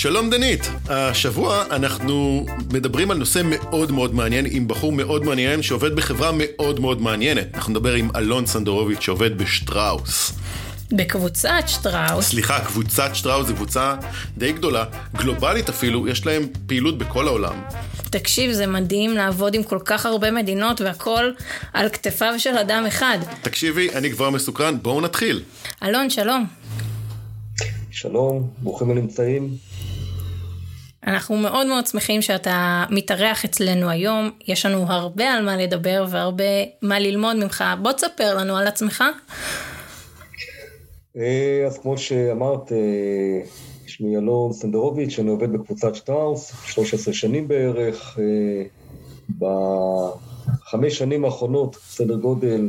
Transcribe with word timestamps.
שלום 0.00 0.30
דנית, 0.30 0.70
השבוע 0.88 1.64
אנחנו 1.70 2.46
מדברים 2.72 3.10
על 3.10 3.18
נושא 3.18 3.40
מאוד 3.44 3.92
מאוד 3.92 4.14
מעניין 4.14 4.46
עם 4.50 4.68
בחור 4.68 4.92
מאוד 4.92 5.24
מעניין 5.24 5.62
שעובד 5.62 5.96
בחברה 5.96 6.30
מאוד 6.34 6.80
מאוד 6.80 7.02
מעניינת. 7.02 7.46
אנחנו 7.54 7.72
נדבר 7.72 7.92
עם 7.94 8.08
אלון 8.16 8.46
סנדרוביץ' 8.46 9.00
שעובד 9.00 9.38
בשטראוס. 9.38 10.32
בקבוצת 10.92 11.62
שטראוס. 11.66 12.28
סליחה, 12.28 12.64
קבוצת 12.64 13.10
שטראוס 13.14 13.46
זו 13.46 13.54
קבוצה 13.54 13.94
די 14.36 14.52
גדולה, 14.52 14.84
גלובלית 15.16 15.68
אפילו, 15.68 16.08
יש 16.08 16.26
להם 16.26 16.46
פעילות 16.66 16.98
בכל 16.98 17.28
העולם. 17.28 17.60
תקשיב, 18.10 18.52
זה 18.52 18.66
מדהים 18.66 19.10
לעבוד 19.10 19.54
עם 19.54 19.62
כל 19.62 19.78
כך 19.84 20.06
הרבה 20.06 20.30
מדינות 20.30 20.80
והכל 20.80 21.30
על 21.72 21.88
כתפיו 21.88 22.34
של 22.38 22.58
אדם 22.58 22.84
אחד. 22.88 23.18
תקשיבי, 23.42 23.90
אני 23.90 24.10
כבר 24.10 24.30
מסוקרן, 24.30 24.78
בואו 24.82 25.00
נתחיל. 25.00 25.42
אלון, 25.82 26.10
שלום. 26.10 26.46
שלום, 27.90 28.48
ברוכים 28.58 28.90
הנמצאים. 28.90 29.67
אנחנו 31.06 31.36
מאוד 31.36 31.66
מאוד 31.66 31.86
שמחים 31.86 32.22
שאתה 32.22 32.84
מתארח 32.90 33.44
אצלנו 33.44 33.90
היום, 33.90 34.30
יש 34.48 34.66
לנו 34.66 34.84
הרבה 34.88 35.24
על 35.24 35.44
מה 35.44 35.56
לדבר 35.56 36.04
והרבה 36.10 36.44
מה 36.82 36.98
ללמוד 36.98 37.36
ממך. 37.36 37.64
בוא 37.82 37.92
תספר 37.92 38.34
לנו 38.36 38.56
על 38.56 38.66
עצמך. 38.66 39.04
אה, 41.16 41.64
אז 41.66 41.78
כמו 41.78 41.98
שאמרת, 41.98 42.72
אה, 42.72 43.40
שמי 43.86 44.16
אלון 44.16 44.52
סנדרוביץ', 44.52 45.18
אני 45.18 45.30
עובד 45.30 45.52
בקבוצת 45.52 45.94
שטראוס, 45.94 46.52
13 46.66 47.14
שנים 47.14 47.48
בערך. 47.48 48.18
אה, 48.18 48.62
בחמש 49.38 50.98
שנים 50.98 51.24
האחרונות, 51.24 51.76
סדר 51.88 52.16
גודל, 52.16 52.68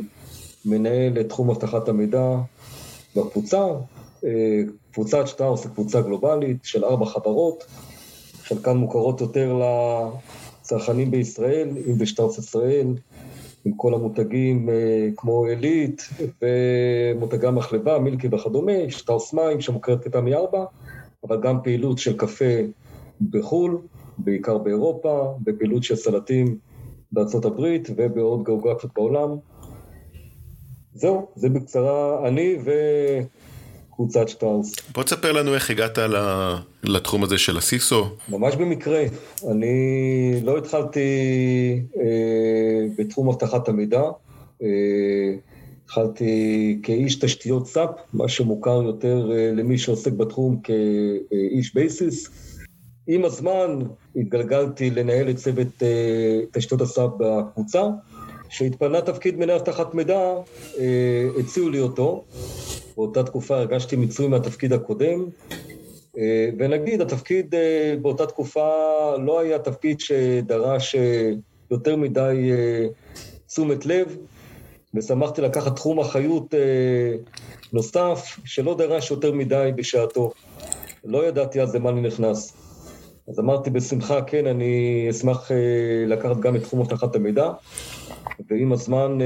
מנהל 0.65 1.19
את 1.19 1.29
תחום 1.29 1.49
אבטחת 1.49 1.89
המידע 1.89 2.35
בקבוצה. 3.15 3.65
קבוצת 4.91 5.27
שטראוס 5.27 5.63
היא 5.63 5.71
קבוצה 5.71 6.01
גלובלית 6.01 6.57
של 6.63 6.85
ארבע 6.85 7.05
חברות, 7.05 7.63
חלקן 8.49 8.77
מוכרות 8.77 9.21
יותר 9.21 9.61
לצרכנים 10.61 11.11
בישראל, 11.11 11.69
אם 11.87 11.97
בשטראוס 11.97 12.37
ישראל, 12.37 12.87
עם 13.65 13.73
כל 13.75 13.93
המותגים 13.93 14.69
אה, 14.69 15.09
כמו 15.15 15.45
עילית 15.45 16.09
ומותגי 16.41 17.47
המחלבה, 17.47 17.99
מילקי 17.99 18.27
וכדומה, 18.31 18.71
שטראוס 18.89 19.33
מים 19.33 19.61
שמוכרת 19.61 20.03
כתמי 20.03 20.31
מארבע, 20.31 20.65
אבל 21.27 21.41
גם 21.41 21.63
פעילות 21.63 21.97
של 21.97 22.17
קפה 22.17 22.55
בחו"ל, 23.29 23.77
בעיקר 24.17 24.57
באירופה, 24.57 25.33
בפעילות 25.43 25.83
של 25.83 25.95
סלטים 25.95 26.57
בארצות 27.11 27.45
הברית 27.45 27.89
ובעוד 27.95 28.45
גיאוגרפיות 28.45 28.93
בעולם. 28.95 29.29
זהו, 30.93 31.27
זה 31.35 31.49
בקצרה 31.49 32.27
אני 32.27 32.57
וקבוצת 33.99 34.29
שטראוס. 34.29 34.75
בוא 34.93 35.03
תספר 35.03 35.31
לנו 35.31 35.53
איך 35.53 35.69
הגעת 35.69 35.99
לתחום 36.83 37.23
הזה 37.23 37.37
של 37.37 37.57
ה 37.57 37.66
CISO. 37.66 38.09
ממש 38.29 38.55
במקרה. 38.55 39.03
אני 39.51 40.41
לא 40.43 40.57
התחלתי 40.57 40.99
אה, 41.97 42.85
בתחום 42.97 43.29
אבטחת 43.29 43.69
המידע. 43.69 44.01
אה, 44.63 44.67
התחלתי 45.85 46.79
כאיש 46.83 47.15
תשתיות 47.15 47.67
SAP, 47.67 47.89
מה 48.13 48.27
שמוכר 48.27 48.81
יותר 48.83 49.31
אה, 49.31 49.51
למי 49.53 49.77
שעוסק 49.77 50.11
בתחום 50.11 50.59
כאיש 50.63 51.73
Basis. 51.73 52.29
עם 53.07 53.25
הזמן 53.25 53.79
התגלגלתי 54.15 54.89
לנהל 54.89 55.29
את 55.29 55.35
צוות 55.35 55.83
אה, 55.83 56.39
תשתיות 56.51 56.81
הסאפ 56.81 57.09
בקבוצה. 57.19 57.83
כשהתפנה 58.49 59.01
תפקיד 59.01 59.37
מנהל 59.39 59.57
אבטחת 59.57 59.93
מידע, 59.93 60.19
אה, 60.79 61.27
הציעו 61.39 61.69
לי 61.69 61.79
אותו. 61.79 62.23
באותה 62.99 63.23
תקופה 63.23 63.57
הרגשתי 63.57 63.95
מיצוי 63.95 64.27
מהתפקיד 64.27 64.73
הקודם, 64.73 65.25
אה, 66.17 66.49
ונגיד, 66.59 67.01
התפקיד 67.01 67.55
אה, 67.55 67.95
באותה 68.01 68.25
תקופה 68.25 68.69
לא 69.17 69.39
היה 69.39 69.59
תפקיד 69.59 69.99
שדרש 69.99 70.95
אה, 70.95 71.31
יותר 71.71 71.95
מדי 71.95 72.51
תשומת 73.47 73.85
לב, 73.85 74.17
ושמחתי 74.93 75.41
לקחת 75.41 75.75
תחום 75.75 75.99
אחריות 75.99 76.53
נוסף, 77.73 78.39
שלא 78.45 78.77
דרש 78.77 79.11
יותר 79.11 79.31
מדי 79.31 79.71
בשעתו. 79.75 80.31
לא 81.05 81.27
ידעתי 81.27 81.61
אז 81.61 81.75
למה 81.75 81.89
אני 81.89 82.01
נכנס. 82.01 82.53
אז 83.29 83.39
אמרתי 83.39 83.69
בשמחה, 83.69 84.21
כן, 84.21 84.47
אני 84.47 85.07
אשמח 85.09 85.51
לקחת 86.07 86.39
גם 86.39 86.55
את 86.55 86.61
תחום 86.61 86.79
אבטחת 86.79 87.15
המידע, 87.15 87.51
ועם 88.49 88.73
הזמן 88.73 89.17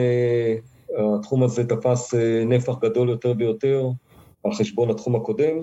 התחום 0.97 1.43
הזה 1.43 1.63
תפס 1.63 2.13
נפח 2.45 2.73
גדול 2.81 3.09
יותר 3.09 3.33
ויותר 3.37 3.87
על 4.43 4.53
חשבון 4.53 4.89
התחום 4.89 5.15
הקודם. 5.15 5.55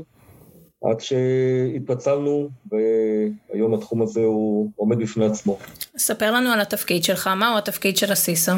עד 0.85 1.01
שהתפצלנו, 1.01 2.49
והיום 2.71 3.75
התחום 3.75 4.03
הזה 4.03 4.21
הוא 4.21 4.71
עומד 4.77 4.99
בפני 4.99 5.27
עצמו. 5.27 5.59
ספר 5.97 6.33
לנו 6.33 6.51
על 6.51 6.61
התפקיד 6.61 7.05
שלך, 7.05 7.27
מהו 7.27 7.59
התפקיד 7.59 7.97
של 7.97 8.13
הסיסו? 8.13 8.53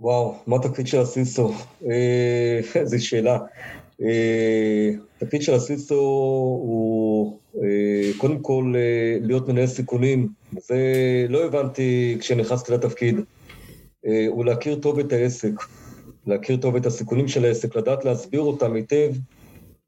וואו, 0.00 0.34
מה 0.46 0.56
התפקיד 0.56 0.86
של 0.86 1.00
הסיסו? 1.00 1.52
אה, 1.90 2.60
איזו 2.80 3.06
שאלה. 3.06 3.38
אה, 4.02 4.90
התפקיד 5.16 5.42
של 5.42 5.54
הסיסו 5.54 5.94
הוא 5.94 7.38
אה, 7.62 8.10
קודם 8.16 8.38
כל 8.38 8.74
להיות 9.20 9.48
מנהל 9.48 9.66
סיכונים. 9.66 10.28
זה 10.52 10.76
לא 11.28 11.44
הבנתי 11.44 12.16
כשנכנסתי 12.20 12.72
לתפקיד. 12.72 13.20
הוא 14.28 14.44
להכיר 14.44 14.74
טוב 14.74 14.98
את 14.98 15.12
העסק, 15.12 15.52
להכיר 16.26 16.56
טוב 16.56 16.76
את 16.76 16.86
הסיכונים 16.86 17.28
של 17.28 17.44
העסק, 17.44 17.76
לדעת 17.76 18.04
להסביר 18.04 18.40
אותם 18.40 18.74
היטב. 18.74 19.12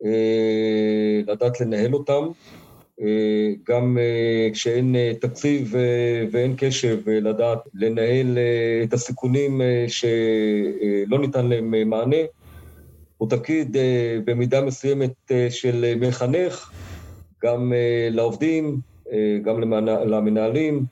אה, 0.05 1.21
לדעת 1.33 1.61
לנהל 1.61 1.95
אותם, 1.95 2.29
אה, 3.01 3.07
גם 3.69 3.99
אה, 3.99 4.49
כשאין 4.53 4.97
תקציב 5.21 5.75
ואין 6.33 6.55
קשב, 6.57 7.09
לדעת 7.09 7.59
לנהל 7.75 8.39
את 8.85 8.93
הסיכונים 8.93 9.61
שלא 9.89 11.19
ניתן 11.19 11.47
להם 11.47 11.91
מענה. 11.91 12.17
הוא 13.19 13.31
תפקיד 13.31 13.77
במידה 14.25 14.61
מסוימת 14.61 15.33
של 15.51 15.95
מחנך, 16.01 16.73
גם 17.45 17.73
לעובדים, 18.11 18.81
גם 19.43 19.61
למנהלים, 20.07 20.85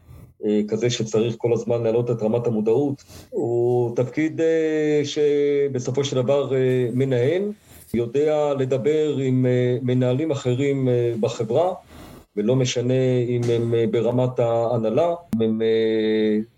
כזה 0.69 0.91
שצריך 0.91 1.35
כל 1.39 1.53
הזמן 1.53 1.83
להעלות 1.83 2.11
את 2.11 2.23
רמת 2.23 2.47
המודעות. 2.47 3.05
הוא 3.31 3.97
תפקיד 3.97 4.41
שבסופו 5.05 6.05
של 6.05 6.17
דבר 6.17 6.53
מנהל, 6.93 7.43
יודע 7.95 8.55
לדבר 8.55 9.17
עם 9.17 9.47
אה, 9.47 9.79
מנהלים 9.83 10.31
אחרים 10.31 10.89
אה, 10.89 11.13
בחברה, 11.21 11.75
ולא 12.37 12.57
משנה 12.57 13.19
אם 13.29 13.41
הם 13.53 13.75
אה, 13.75 13.85
ברמת 13.91 14.39
ההנהלה, 14.39 15.15
אם 15.35 15.43
הם 15.43 15.63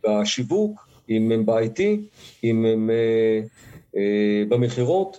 בשיווק, 0.05 0.89
אם 1.11 1.33
הם 1.33 1.47
ב-IT, 1.47 1.81
אם 2.45 2.65
הם 2.65 2.91
במכירות. 4.49 5.19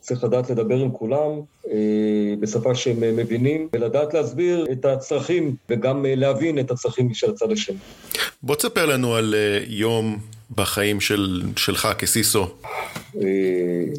צריך 0.00 0.24
לדעת 0.24 0.50
לדבר 0.50 0.76
עם 0.76 0.90
כולם 0.90 1.40
בשפה 2.40 2.74
שהם 2.74 3.16
מבינים, 3.16 3.68
ולדעת 3.72 4.14
להסביר 4.14 4.66
את 4.72 4.84
הצרכים 4.84 5.56
וגם 5.68 6.04
להבין 6.08 6.58
את 6.58 6.70
הצרכים 6.70 7.14
של 7.14 7.30
הצד 7.30 7.52
השני. 7.52 7.76
בוא 8.42 8.54
תספר 8.54 8.86
לנו 8.86 9.14
על 9.14 9.34
יום 9.66 10.18
בחיים 10.56 11.00
של, 11.00 11.42
שלך 11.56 11.88
כסיסו? 11.98 12.46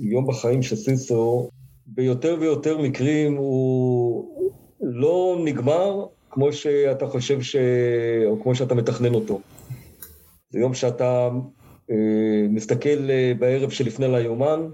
יום 0.01 0.27
בחיים 0.27 0.63
של 0.63 0.75
סיסו, 0.75 1.49
ביותר 1.87 2.37
ויותר 2.39 2.77
מקרים 2.77 3.35
הוא 3.35 4.49
לא 4.81 5.37
נגמר 5.43 6.05
כמו 6.29 6.53
שאתה 6.53 7.07
חושב 7.07 7.41
ש... 7.41 7.55
או 8.25 8.43
כמו 8.43 8.55
שאתה 8.55 8.75
מתכנן 8.75 9.13
אותו. 9.13 9.41
זה 10.49 10.59
יום 10.59 10.73
שאתה 10.73 11.29
אה, 11.91 11.95
מסתכל 12.49 13.09
אה, 13.09 13.33
בערב 13.39 13.69
שלפני 13.69 14.07
ליומן, 14.07 14.67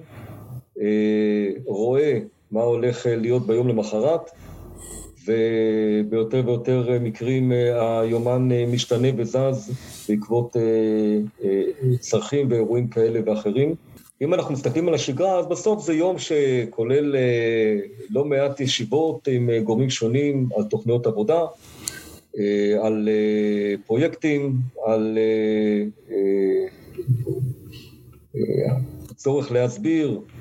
אה, 0.82 1.50
רואה 1.66 2.20
מה 2.52 2.62
הולך 2.62 3.06
להיות 3.06 3.48
ביום 3.48 3.68
למחרת, 3.68 4.32
וביותר 5.26 6.44
ויותר 6.46 6.98
מקרים 7.02 7.52
אה, 7.52 8.00
היומן 8.00 8.52
אה, 8.52 8.66
משתנה 8.72 9.08
וזז 9.18 9.72
בעקבות 10.10 10.58
אה, 10.58 11.98
צרכים 12.00 12.52
ואירועים 12.52 12.88
כאלה 12.88 13.20
ואחרים. 13.26 13.76
אם 14.22 14.34
אנחנו 14.34 14.54
מסתכלים 14.54 14.88
על 14.88 14.94
השגרה, 14.94 15.40
אז 15.40 15.48
בסוף 15.48 15.86
זה 15.86 15.94
יום 15.94 16.16
שכולל 16.20 17.16
לא 18.10 18.26
מעט 18.26 18.60
ישיבות 18.60 19.28
עם 19.28 19.50
גורמים 19.64 19.90
שונים 19.90 20.50
על 20.58 20.64
תוכניות 20.64 21.08
עבודה, 21.08 21.42
על 22.82 23.10
פרויקטים, 23.86 24.56
על 24.86 25.18
צורך 29.20 29.52
להסביר 29.52 30.10
אה, 30.10 30.39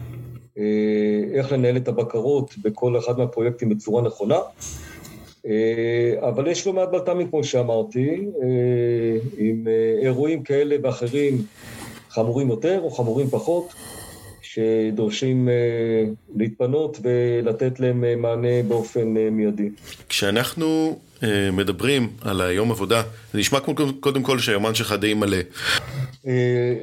איך 1.34 1.52
לנהל 1.52 1.76
את 1.76 1.88
הבקרות 1.88 2.54
בכל 2.62 2.98
אחד 2.98 3.18
מהפרויקטים 3.18 3.68
בצורה 3.68 4.02
נכונה. 4.02 4.38
אה, 5.46 6.28
אבל 6.28 6.46
יש 6.46 6.66
לא 6.66 6.72
מעט 6.72 6.88
בלת"מים, 6.88 7.28
כמו 7.28 7.44
שאמרתי, 7.44 8.26
אה, 8.42 8.48
עם 9.38 9.66
אירועים 10.02 10.42
כאלה 10.42 10.76
ואחרים 10.82 11.42
חמורים 12.10 12.48
יותר 12.48 12.80
או 12.82 12.90
חמורים 12.90 13.28
פחות, 13.28 13.74
שדורשים 14.42 15.48
להתפנות 16.36 17.00
ולתת 17.02 17.80
להם 17.80 18.22
מענה 18.22 18.62
באופן 18.68 19.08
מיידי. 19.08 19.68
כשאנחנו 20.08 20.98
מדברים 21.52 22.08
על 22.20 22.40
היום 22.40 22.70
עבודה, 22.70 23.02
זה 23.32 23.38
נשמע 23.38 23.58
קודם 24.00 24.22
כל 24.22 24.38
שהיומן 24.38 24.74
שלך 24.74 24.92
די 24.92 25.14
מלא. 25.14 25.38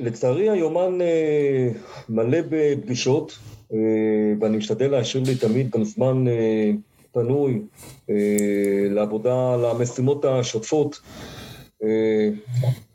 לצערי 0.01 0.49
היומן 0.49 0.97
מלא 2.09 2.37
בפגישות, 2.49 3.37
ואני 4.41 4.57
משתדל 4.57 4.91
להשאיר 4.91 5.23
לי 5.27 5.35
תמיד 5.35 5.69
גם 5.69 5.83
זמן 5.83 6.25
פנוי 7.11 7.61
לעבודה, 8.89 9.55
למשימות 9.55 10.25
השוטפות. 10.25 10.99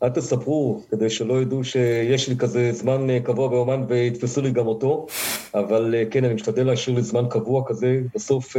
אל 0.02 0.08
תספרו, 0.08 0.81
כדי 0.90 1.11
שלא 1.11 1.43
ידעו 1.43 1.64
שיש 1.64 2.28
לי 2.28 2.37
כזה 2.37 2.72
זמן 2.72 3.06
קבוע 3.25 3.49
ביומן 3.49 3.84
ויתפסו 3.88 4.40
לי 4.40 4.50
גם 4.50 4.67
אותו, 4.67 5.06
אבל 5.55 5.94
כן, 6.11 6.25
אני 6.25 6.34
משתדל 6.34 6.67
להשאיר 6.67 6.96
לי 6.96 7.02
זמן 7.02 7.25
קבוע 7.31 7.62
כזה. 7.67 8.00
בסוף 8.14 8.56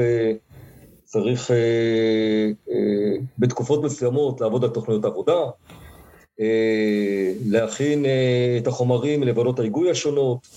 צריך 1.06 1.52
בתקופות 3.40 3.84
מסוימות 3.84 4.42
לעבוד 4.42 4.64
על 4.64 4.70
תוכניות 4.70 5.06
עבודה, 5.06 5.40
להכין 7.46 8.06
את 8.58 8.68
החומרים 8.68 9.24
לוועדות 9.24 9.60
ההיגוי 9.60 9.92
השונות, 9.92 10.48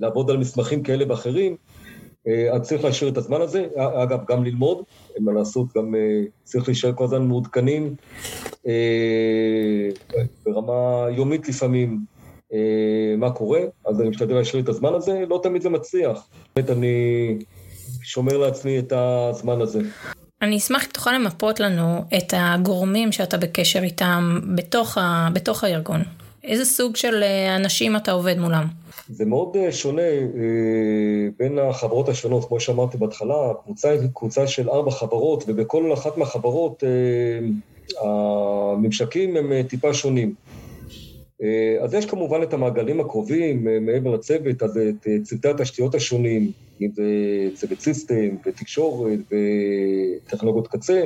לעבוד 0.00 0.30
על 0.30 0.36
מסמכים 0.36 0.82
כאלה 0.82 1.04
ואחרים. 1.08 1.56
אז 2.52 2.62
צריך 2.62 2.84
להשאיר 2.84 3.10
את 3.10 3.16
הזמן 3.16 3.40
הזה, 3.40 3.66
אגב, 3.76 4.18
גם 4.28 4.44
ללמוד, 4.44 4.78
אין 5.16 5.24
מה 5.24 5.32
לעשות, 5.32 5.66
גם 5.76 5.94
צריך 6.42 6.68
להישאר 6.68 6.92
כל 6.92 7.04
הזמן 7.04 7.22
מעודכנים, 7.22 7.94
ברמה 10.44 11.06
יומית 11.16 11.48
לפעמים, 11.48 11.98
מה 13.18 13.30
קורה, 13.30 13.60
אז 13.86 14.00
אני 14.00 14.08
משתדל 14.08 14.34
להשאיר 14.34 14.62
את 14.62 14.68
הזמן 14.68 14.94
הזה, 14.94 15.24
לא 15.28 15.40
תמיד 15.42 15.62
זה 15.62 15.68
מצליח. 15.68 16.28
באמת, 16.56 16.70
אני 16.70 17.36
שומר 18.02 18.36
לעצמי 18.36 18.78
את 18.78 18.92
הזמן 18.96 19.60
הזה. 19.60 19.80
אני 20.42 20.56
אשמח 20.56 20.84
אם 20.84 20.90
תוכל 20.90 21.12
למפות 21.12 21.60
לנו 21.60 22.04
את 22.18 22.34
הגורמים 22.36 23.12
שאתה 23.12 23.36
בקשר 23.36 23.82
איתם 23.82 24.40
בתוך, 24.54 24.98
ה... 24.98 25.28
בתוך 25.32 25.64
הארגון. 25.64 26.02
איזה 26.46 26.64
סוג 26.64 26.96
של 26.96 27.22
אנשים 27.56 27.96
אתה 27.96 28.12
עובד 28.12 28.38
מולם? 28.38 28.64
זה 29.08 29.24
מאוד 29.24 29.56
שונה 29.70 30.02
בין 31.38 31.58
החברות 31.58 32.08
השונות, 32.08 32.44
כמו 32.44 32.60
שאמרתי 32.60 32.98
בהתחלה, 32.98 33.52
קבוצה 33.64 33.90
היא 33.90 34.00
קבוצה 34.14 34.46
של 34.46 34.70
ארבע 34.70 34.90
חברות, 34.90 35.44
ובכל 35.46 35.92
אחת 35.92 36.16
מהחברות 36.16 36.84
הממשקים 38.00 39.36
הם 39.36 39.62
טיפה 39.62 39.94
שונים. 39.94 40.34
אז 41.80 41.94
יש 41.94 42.06
כמובן 42.06 42.42
את 42.42 42.52
המעגלים 42.52 43.00
הקרובים 43.00 43.66
מעבר 43.86 44.10
לצוות, 44.10 44.62
אז 44.62 44.76
את 44.76 45.06
צוותי 45.22 45.48
התשתיות 45.48 45.94
השונים, 45.94 46.50
אם 46.80 46.88
זה 46.94 47.04
צוות 47.54 47.80
סיסטם 47.80 48.28
ותקשורת 48.46 49.18
וטכנולוגיות 50.26 50.68
קצה, 50.68 51.02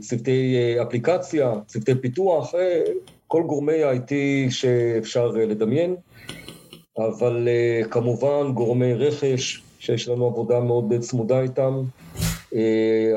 צוותי 0.00 0.56
אפליקציה, 0.82 1.52
צוותי 1.66 1.92
פיתוח, 2.00 2.54
כל 3.28 3.42
גורמי 3.42 3.82
ה-IT 3.82 4.12
שאפשר 4.50 5.26
לדמיין, 5.26 5.96
אבל 6.98 7.48
כמובן 7.90 8.52
גורמי 8.54 8.94
רכש, 8.94 9.62
שיש 9.78 10.08
לנו 10.08 10.26
עבודה 10.26 10.60
מאוד 10.60 10.92
צמודה 11.00 11.40
איתם, 11.42 11.82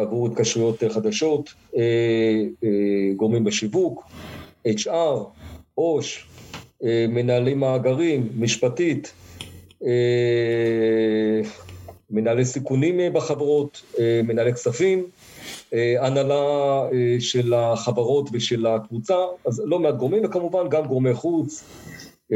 עבור 0.02 0.28
התקשרויות 0.28 0.84
חדשות, 0.90 1.54
גורמים 3.16 3.44
בשיווק, 3.44 4.04
HR, 4.68 5.20
עו"ש, 5.76 6.28
מנהלי 7.10 7.54
מאגרים, 7.54 8.30
משפטית, 8.38 9.14
מנהלי 12.12 12.46
סיכונים 12.46 13.14
בחברות, 13.14 13.82
מנהלי 14.24 14.54
כספים, 14.54 15.06
הנהלה 16.00 16.82
של 17.20 17.54
החברות 17.54 18.30
ושל 18.34 18.66
הקבוצה, 18.68 19.16
אז 19.46 19.62
לא 19.66 19.80
מעט 19.80 19.96
גורמים, 19.96 20.26
וכמובן 20.26 20.70
גם 20.70 20.86
גורמי 20.86 21.14
חוץ, 21.14 21.64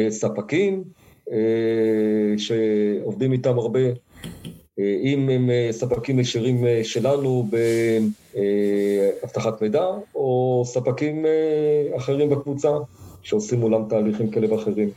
ספקים, 0.09 0.83
שעובדים 2.37 3.31
איתם 3.31 3.59
הרבה, 3.59 3.79
אם 4.79 5.29
הם 5.29 5.49
ספקים 5.71 6.19
ישירים 6.19 6.65
שלנו 6.83 7.47
באבטחת 9.21 9.61
מידע, 9.61 9.85
או 10.15 10.63
ספקים 10.65 11.25
אחרים 11.97 12.29
בקבוצה. 12.29 12.69
שעושים 13.23 13.59
מולם 13.59 13.81
תהליכים 13.89 14.31
כאלה 14.31 14.53
ואחרים. 14.53 14.89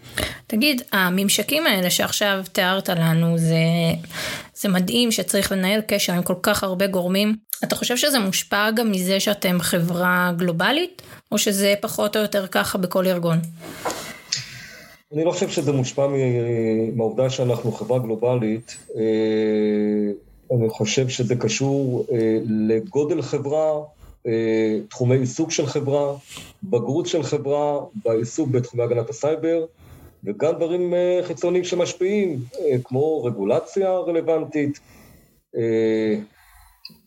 תגיד, 0.46 0.82
הממשקים 0.92 1.66
האלה 1.66 1.90
שעכשיו 1.90 2.44
תיארת 2.52 2.88
לנו, 2.88 3.38
זה, 3.38 3.56
זה 4.54 4.68
מדהים 4.68 5.12
שצריך 5.12 5.52
לנהל 5.52 5.80
קשר 5.80 6.12
עם 6.12 6.22
כל 6.22 6.34
כך 6.42 6.64
הרבה 6.64 6.86
גורמים. 6.86 7.36
אתה 7.64 7.76
חושב 7.76 7.96
שזה 7.96 8.18
מושפע 8.18 8.70
גם 8.70 8.92
מזה 8.92 9.20
שאתם 9.20 9.56
חברה 9.60 10.32
גלובלית, 10.36 11.02
או 11.32 11.38
שזה 11.38 11.74
פחות 11.80 12.16
או 12.16 12.22
יותר 12.22 12.46
ככה 12.46 12.78
בכל 12.78 13.06
ארגון? 13.06 13.38
אני 15.12 15.24
לא 15.24 15.30
חושב 15.30 15.48
שזה 15.48 15.72
מושפע 15.72 16.06
מהעובדה 16.96 17.30
שאנחנו 17.30 17.72
חברה 17.72 17.98
גלובלית. 17.98 18.76
אני 20.52 20.68
חושב 20.68 21.08
שזה 21.08 21.36
קשור 21.36 22.06
לגודל 22.48 23.22
חברה, 23.22 23.72
תחומי 24.88 25.16
עיסוק 25.16 25.50
של 25.50 25.66
חברה, 25.66 26.14
בגרות 26.62 27.06
של 27.06 27.22
חברה, 27.22 27.80
בעיסוק 28.04 28.48
בתחומי 28.48 28.82
הגנת 28.82 29.10
הסייבר, 29.10 29.64
וגם 30.24 30.54
דברים 30.54 30.94
חיצוניים 31.22 31.64
שמשפיעים, 31.64 32.38
כמו 32.84 33.24
רגולציה 33.24 33.90
רלוונטית. 33.90 34.80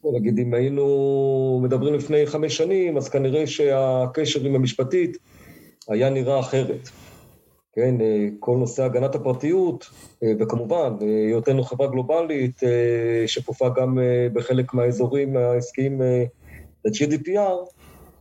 בוא 0.01 0.19
נגיד, 0.19 0.39
אם 0.39 0.54
היינו 0.54 1.60
מדברים 1.63 1.94
לפני 1.94 2.25
חמש 2.25 2.57
שנים, 2.57 2.98
אז 2.98 3.10
כנראה 3.10 3.48
שהקשר 3.48 4.45
עם 4.45 4.56
המשפטית 4.56 5.18
היה 5.89 6.10
נראה 6.10 6.39
אחרת. 6.39 6.89
כן, 7.75 7.95
כל 8.39 8.57
נושא 8.57 8.83
הגנת 8.83 9.16
הפרטיות, 9.16 9.89
וכמובן, 10.39 10.94
היותנו 11.01 11.63
חברה 11.63 11.88
גלובלית, 11.88 12.60
שכפופה 13.27 13.69
גם 13.69 13.98
בחלק 14.33 14.74
מהאזורים 14.74 15.38
העסקיים 15.38 16.01
ל-GDPR, 16.90 17.70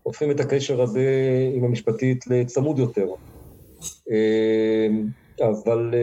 הופכים 0.03 0.31
את 0.31 0.41
הקשר 0.41 0.83
הזה 0.83 1.05
עם 1.55 1.65
המשפטית 1.65 2.27
לצמוד 2.27 2.79
יותר. 2.79 3.09
אבל 5.43 5.95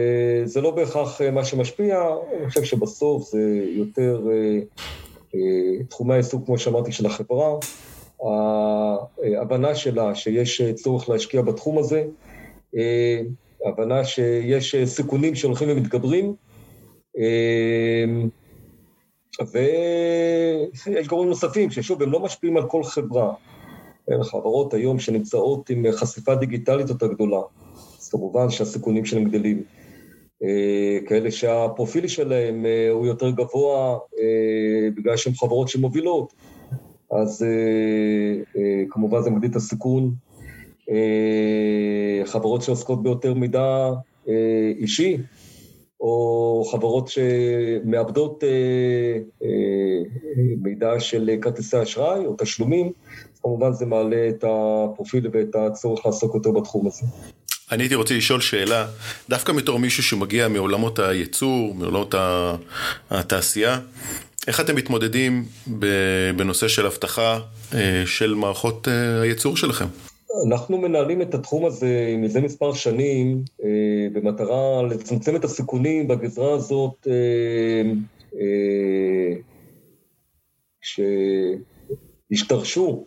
זה 0.44 0.60
לא 0.60 0.70
בהכרח 0.70 1.20
מה 1.32 1.44
שמשפיע, 1.44 2.04
אני 2.38 2.48
חושב 2.48 2.64
שבסוף 2.64 3.30
זה 3.30 3.64
יותר 3.68 4.28
תחומי 5.88 6.14
העיסוק, 6.14 6.46
כמו 6.46 6.58
שאמרתי, 6.58 6.92
של 6.92 7.06
החברה, 7.06 7.54
ההבנה 9.36 9.74
שלה 9.74 10.14
שיש 10.14 10.62
צורך 10.74 11.08
להשקיע 11.08 11.42
בתחום 11.42 11.78
הזה, 11.78 12.04
הבנה 13.64 14.04
שיש 14.04 14.76
סיכונים 14.84 15.34
שהולכים 15.34 15.68
ומתגברים, 15.70 16.34
ויש 19.52 21.08
גורמים 21.08 21.28
נוספים 21.28 21.70
ששוב, 21.70 22.02
הם 22.02 22.12
לא 22.12 22.20
משפיעים 22.20 22.56
על 22.56 22.68
כל 22.68 22.84
חברה. 22.84 23.32
חברות 24.22 24.74
היום 24.74 24.98
שנמצאות 24.98 25.70
עם 25.70 25.86
חשיפה 25.92 26.34
דיגיטלית 26.34 26.88
יותר 26.88 27.06
גדולה, 27.06 27.40
אז 27.98 28.08
כמובן 28.08 28.50
שהסיכונים 28.50 29.04
שלהם 29.04 29.24
גדלים. 29.24 29.62
כאלה 31.08 31.30
שהפרופיל 31.30 32.08
שלהם 32.08 32.66
הוא 32.90 33.06
יותר 33.06 33.30
גבוה 33.30 33.98
בגלל 34.96 35.16
שהן 35.16 35.32
חברות 35.32 35.68
שמובילות, 35.68 36.32
אז 37.12 37.46
כמובן 38.90 39.22
זה 39.22 39.30
מגדיל 39.30 39.50
את 39.50 39.56
הסיכון. 39.56 40.14
חברות 42.24 42.62
שעוסקות 42.62 43.02
ביותר 43.02 43.34
מידע 43.34 43.90
אישי, 44.78 45.16
או 46.00 46.64
חברות 46.72 47.08
שמאבדות 47.08 48.44
מידע 50.62 51.00
של 51.00 51.30
כרטיסי 51.42 51.82
אשראי 51.82 52.26
או 52.26 52.34
תשלומים, 52.38 52.86
אז 53.34 53.40
כמובן 53.42 53.72
זה 53.72 53.86
מעלה 53.86 54.28
את 54.28 54.44
הפרופיל 54.44 55.28
ואת 55.32 55.54
הצורך 55.54 56.06
לעסוק 56.06 56.34
יותר 56.34 56.50
בתחום 56.50 56.86
הזה. 56.86 57.06
אני 57.72 57.82
הייתי 57.82 57.94
רוצה 57.94 58.14
לשאול 58.14 58.40
שאלה, 58.40 58.86
דווקא 59.28 59.52
בתור 59.52 59.78
מישהו 59.78 60.02
שמגיע 60.02 60.48
מעולמות 60.48 60.98
הייצור, 60.98 61.74
מעולמות 61.74 62.14
התעשייה, 63.10 63.80
איך 64.46 64.60
אתם 64.60 64.76
מתמודדים 64.76 65.44
בנושא 66.36 66.68
של 66.68 66.86
אבטחה 66.86 67.38
של 68.06 68.34
מערכות 68.34 68.88
הייצור 69.22 69.56
שלכם? 69.56 69.86
אנחנו 70.46 70.78
מנהלים 70.78 71.22
את 71.22 71.34
התחום 71.34 71.64
הזה 71.64 72.14
מזה 72.18 72.40
מספר 72.40 72.72
שנים 72.72 73.42
במטרה 74.12 74.82
לצמצם 74.82 75.36
את 75.36 75.44
הסיכונים 75.44 76.08
בגזרה 76.08 76.52
הזאת 76.52 77.06
שהשתרשו 82.30 83.04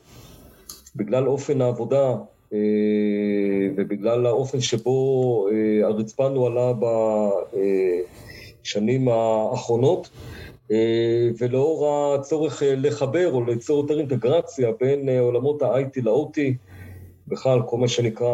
בגלל 0.96 1.28
אופן 1.28 1.62
העבודה 1.62 2.16
ובגלל 3.76 4.26
האופן 4.26 4.62
שבו 4.62 5.48
הרצפה 5.84 6.30
נוהלה 6.30 6.74
בשנים 8.62 9.08
האחרונות, 9.08 10.10
ולאור 11.40 12.14
הצורך 12.16 12.64
לחבר 12.66 13.32
או 13.34 13.44
ליצור 13.46 13.82
יותר 13.82 14.00
אינטגרציה 14.00 14.72
בין 14.80 15.10
עולמות 15.10 15.62
ה-IT 15.62 16.02
ל-OT, 16.04 16.38
בכלל 17.30 17.60
כל 17.66 17.78
מה 17.78 17.88
שנקרא 17.88 18.28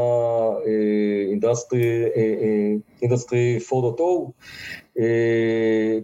Industry 3.02 3.58
4.0, 3.70 5.02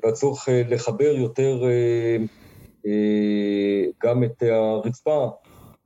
והצורך 0.04 0.50
לחבר 0.70 1.16
יותר 1.18 1.64
גם 4.04 4.24
את 4.24 4.44
הרצפה 4.44 5.28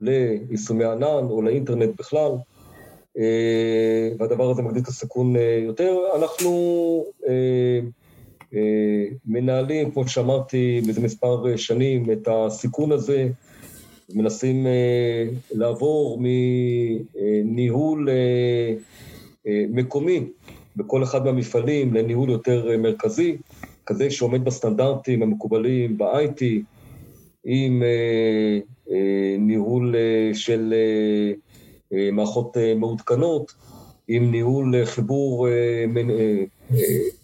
ליישומי 0.00 0.84
ענן 0.84 1.26
או 1.30 1.42
לאינטרנט 1.42 1.90
בכלל, 1.98 2.30
והדבר 4.18 4.50
הזה 4.50 4.62
מגדיל 4.62 4.82
את 4.82 4.88
הסיכון 4.88 5.36
יותר. 5.66 5.98
אנחנו 6.16 7.04
מנהלים, 9.26 9.90
כמו 9.90 10.08
שאמרתי, 10.08 10.80
מזה 10.86 11.00
מספר 11.00 11.56
שנים, 11.56 12.10
את 12.10 12.28
הסיכון 12.30 12.92
הזה, 12.92 13.28
מנסים 14.14 14.66
לעבור 15.54 16.20
מניהול 16.20 18.08
מקומי 19.46 20.20
בכל 20.76 21.02
אחד 21.02 21.24
מהמפעלים 21.24 21.94
לניהול 21.94 22.30
יותר 22.30 22.78
מרכזי, 22.78 23.36
כזה 23.86 24.10
שעומד 24.10 24.44
בסטנדרטים 24.44 25.22
המקובלים 25.22 25.98
ב-IT, 25.98 26.44
עם 27.44 27.82
ניהול 29.38 29.94
של 30.32 30.74
מערכות 32.12 32.56
מעודכנות, 32.76 33.54
עם 34.08 34.30
ניהול 34.30 34.84
חיבור 34.84 35.48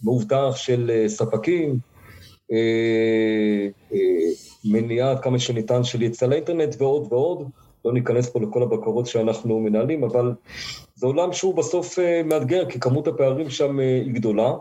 מאובטח 0.03 0.55
של 0.55 1.03
ספקים, 1.07 1.77
מניעה 4.65 5.17
כמה 5.17 5.39
שניתן 5.39 5.83
של 5.83 6.01
יציאה 6.01 6.29
לאינטרנט 6.29 6.75
ועוד 6.77 7.07
ועוד. 7.13 7.49
לא 7.85 7.93
ניכנס 7.93 8.29
פה 8.29 8.39
לכל 8.39 8.63
הבקרות 8.63 9.07
שאנחנו 9.07 9.59
מנהלים, 9.59 10.03
אבל 10.03 10.31
זה 10.95 11.07
עולם 11.07 11.33
שהוא 11.33 11.55
בסוף 11.55 11.99
מאתגר, 12.25 12.69
כי 12.69 12.79
כמות 12.79 13.07
הפערים 13.07 13.49
שם 13.49 13.79
היא 13.79 14.13
גדולה. 14.13 14.53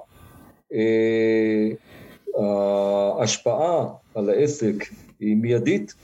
ההשפעה 3.19 3.87
על 4.15 4.31
העסק 4.31 4.75
היא 5.21 5.37
מיידית, 5.37 5.95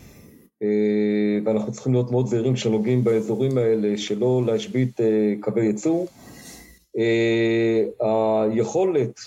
ואנחנו 1.45 1.73
צריכים 1.73 1.92
להיות 1.92 2.11
מאוד 2.11 2.26
זהירים 2.26 2.54
כשנוגעים 2.54 3.04
באזורים 3.04 3.59
האלה, 3.59 3.99
שלא 3.99 4.42
להשבית 4.47 5.00
קווי 5.40 5.66
ייצור. 5.66 6.07
היכולת 8.00 9.21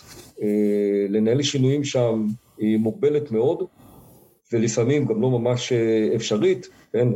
לנהל 1.10 1.42
שינויים 1.42 1.84
שם 1.84 2.28
היא 2.62 2.78
מוגבלת 2.78 3.32
מאוד, 3.32 3.64
ולפעמים 4.54 5.06
גם 5.06 5.22
לא 5.22 5.30
ממש 5.30 5.72
אפשרית, 6.16 6.68
כן? 6.94 7.08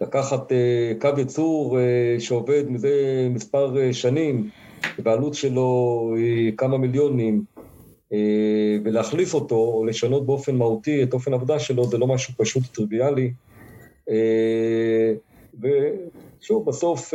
לקחת 0.00 0.52
קו 1.00 1.08
ייצור 1.18 1.78
שעובד 2.18 2.64
מזה 2.70 3.28
מספר 3.30 3.92
שנים, 3.92 4.48
והעלות 4.98 5.34
שלו 5.34 6.12
היא 6.16 6.52
כמה 6.56 6.78
מיליונים, 6.78 7.42
ולהחליף 8.84 9.34
אותו 9.34 9.54
או 9.54 9.84
לשנות 9.84 10.26
באופן 10.26 10.56
מהותי 10.56 11.02
את 11.02 11.12
אופן 11.12 11.32
העבודה 11.32 11.58
שלו, 11.58 11.84
זה 11.84 11.98
לא 11.98 12.06
משהו 12.06 12.34
פשוט 12.36 12.62
טריוויאלי. 12.74 13.32
ושוב, 16.40 16.66
בסוף 16.68 17.14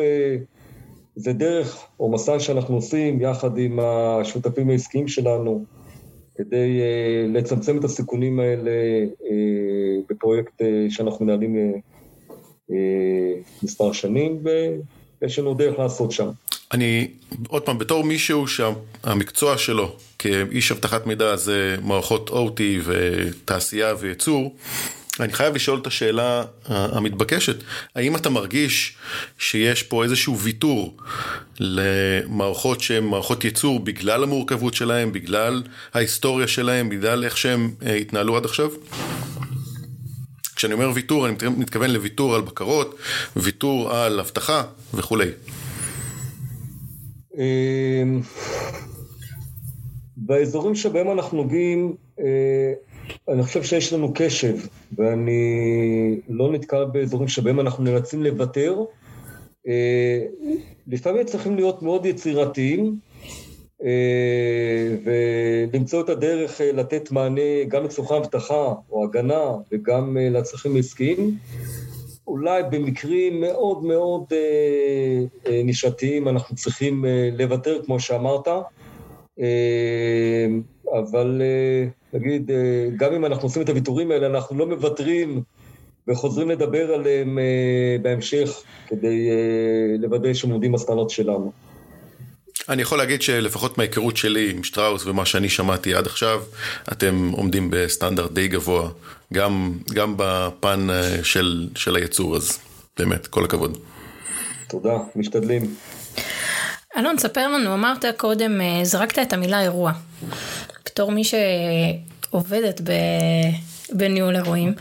זה 1.16 1.34
דרך 1.34 1.88
או 2.00 2.12
מסע 2.12 2.40
שאנחנו 2.40 2.76
עושים 2.76 3.22
יחד 3.22 3.58
עם 3.58 3.80
השותפים 3.80 4.70
העסקיים 4.70 5.08
שלנו, 5.08 5.66
כדי 6.38 6.82
לצמצם 7.34 7.78
את 7.78 7.84
הסיכונים 7.84 8.40
האלה 8.40 8.72
בפרויקט 10.10 10.62
שאנחנו 10.90 11.26
מנהלים 11.26 11.74
מספר 13.64 13.92
שנים, 13.92 14.44
ויש 15.22 15.40
לנו 15.40 15.54
דרך 15.54 15.80
לעשות 15.80 16.12
שם. 16.12 16.30
אני, 16.74 17.08
עוד 17.48 17.62
פעם, 17.62 17.78
בתור 17.78 18.04
מישהו 18.04 18.48
שהמקצוע 18.48 19.58
שלו 19.58 19.96
כאיש 20.20 20.72
אבטחת 20.72 21.08
מידע 21.08 21.36
זה 21.36 21.76
מערכות 21.84 22.30
OT 22.30 22.62
ותעשייה 22.86 23.94
וייצור, 24.00 24.56
אני 25.20 25.34
חייב 25.34 25.56
לשאול 25.56 25.80
את 25.80 25.88
השאלה 25.88 26.44
המתבקשת, 26.66 27.64
האם 27.96 28.16
אתה 28.16 28.30
מרגיש 28.30 28.96
שיש 29.38 29.84
פה 29.84 30.04
איזשהו 30.04 30.40
ויתור 30.40 30.98
למערכות 31.60 32.82
שהן 32.82 33.04
מערכות 33.04 33.44
ייצור 33.44 33.80
בגלל 33.80 34.24
המורכבות 34.24 34.74
שלהן, 34.74 35.12
בגלל 35.12 35.64
ההיסטוריה 35.94 36.48
שלהן, 36.48 36.90
בגלל 36.90 37.24
איך 37.24 37.38
שהן 37.38 37.70
התנהלו 38.02 38.38
עד 38.38 38.46
עכשיו? 38.46 38.70
כשאני 40.56 40.74
אומר 40.74 40.92
ויתור, 40.94 41.28
אני 41.28 41.36
מתכוון 41.58 41.90
לוויתור 41.90 42.36
על 42.36 42.42
בקרות, 42.42 42.98
ויתור 43.36 43.92
על 43.96 44.20
אבטחה 44.20 44.64
וכולי. 44.94 45.30
באזורים 50.18 50.76
שבהם 50.76 51.12
אנחנו 51.12 51.38
נוגעים, 51.38 51.96
אני 53.30 53.44
חושב 53.44 53.64
שיש 53.64 53.94
לנו 53.94 54.12
קשב, 54.16 54.56
ואני 54.98 56.20
לא 56.30 56.52
נתקע 56.52 56.84
באזורים 56.84 57.28
שבהם 57.28 57.60
אנחנו 57.60 57.84
נאלצים 57.84 58.24
לוותר. 58.24 58.84
לפעמים 60.88 61.26
צריכים 61.26 61.56
להיות 61.56 61.82
מאוד 61.82 62.06
יצירתיים, 62.06 62.96
ולמצוא 65.04 66.02
את 66.02 66.10
הדרך 66.10 66.62
לתת 66.74 67.12
מענה 67.12 67.64
גם 67.68 67.84
לצורכי 67.84 68.18
אבטחה 68.18 68.74
או 68.92 69.04
הגנה 69.04 69.52
וגם 69.72 70.18
לצרכים 70.18 70.76
עסקיים. 70.76 71.38
אולי 72.28 72.64
במקרים 72.72 73.42
מאוד 73.42 73.84
מאוד 73.84 74.24
נישתיים 75.64 76.28
אנחנו 76.28 76.56
צריכים 76.56 77.06
לוותר, 77.38 77.82
כמו 77.86 78.00
שאמרת, 78.00 78.48
אבל 81.02 81.42
נגיד, 82.14 82.52
גם 82.98 83.14
אם 83.14 83.26
אנחנו 83.26 83.48
עושים 83.48 83.62
את 83.62 83.70
הוויתורים 83.70 84.12
האלה, 84.12 84.28
אנחנו 84.28 84.58
לא 84.58 84.68
מוותרים 84.68 85.42
וחוזרים 86.08 86.50
לדבר 86.50 86.94
עליהם 86.94 87.40
בהמשך 88.02 88.50
כדי 88.88 89.30
לוודא 90.00 90.34
שהם 90.34 90.52
עומדים 90.52 90.72
בסטנדרט 90.72 91.10
שלנו. 91.10 91.52
אני 92.70 92.82
יכול 92.82 92.98
להגיד 92.98 93.22
שלפחות 93.22 93.78
מההיכרות 93.78 94.18
שלי 94.18 94.52
עם 94.52 94.64
שטראוס 94.64 95.06
ומה 95.06 95.26
שאני 95.26 95.50
שמעתי 95.50 95.94
עד 95.94 96.06
עכשיו, 96.06 96.42
אתם 96.92 97.32
עומדים 97.32 97.68
בסטנדרט 97.72 98.32
די 98.32 98.48
גבוה, 98.48 98.90
גם, 99.34 99.74
גם 99.94 100.14
בפן 100.18 100.88
של, 101.24 101.70
של 101.76 101.96
הייצור, 101.96 102.36
אז 102.36 102.60
באמת, 103.00 103.28
כל 103.28 103.46
הכבוד. 103.46 103.78
תודה, 104.70 104.98
משתדלים. 105.16 105.76
אלון, 106.98 107.18
ספר 107.18 107.48
לנו, 107.48 107.74
אמרת 107.74 108.06
קודם, 108.18 108.52
זרקת 108.84 109.20
את 109.20 109.34
המילה 109.34 109.62
אירוע. 109.62 109.92
בתור 110.86 111.12
מי 111.12 111.22
שעובדת 111.24 112.82
בניהול 113.92 114.36
אירועים, 114.36 114.74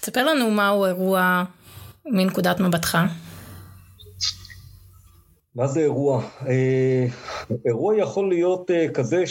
תספר 0.00 0.24
לנו 0.26 0.50
מהו 0.50 0.86
אירוע 0.86 1.44
מנקודת 2.06 2.60
מבטך. 2.60 2.98
מה 5.54 5.66
זה 5.66 5.80
אירוע? 5.80 6.22
אירוע 7.66 7.96
יכול 7.96 8.28
להיות 8.28 8.70
כזה 8.94 9.24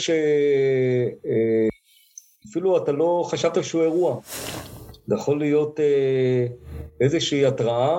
שאפילו 2.45 2.77
אתה 2.83 2.91
לא 2.91 3.27
חשבת 3.31 3.63
שהוא 3.63 3.83
אירוע. 3.83 4.19
זה 5.07 5.15
יכול 5.15 5.39
להיות 5.39 5.79
איזושהי 7.01 7.45
התראה 7.45 7.97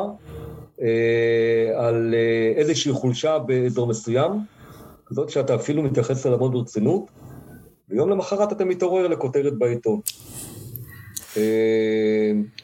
על 1.77 2.15
איזושהי 2.57 2.93
חולשה 2.93 3.39
באזור 3.39 3.87
מסוים, 3.87 4.33
כזאת 5.07 5.31
שאתה 5.31 5.55
אפילו 5.55 5.83
מתייחס 5.83 6.27
אליה 6.27 6.39
מאוד 6.39 6.53
ברצינות, 6.53 7.03
ויום 7.89 8.11
למחרת 8.11 8.53
אתה 8.53 8.65
מתעורר 8.65 9.09
לכותרת 9.09 9.59
בעיתון. 9.59 10.01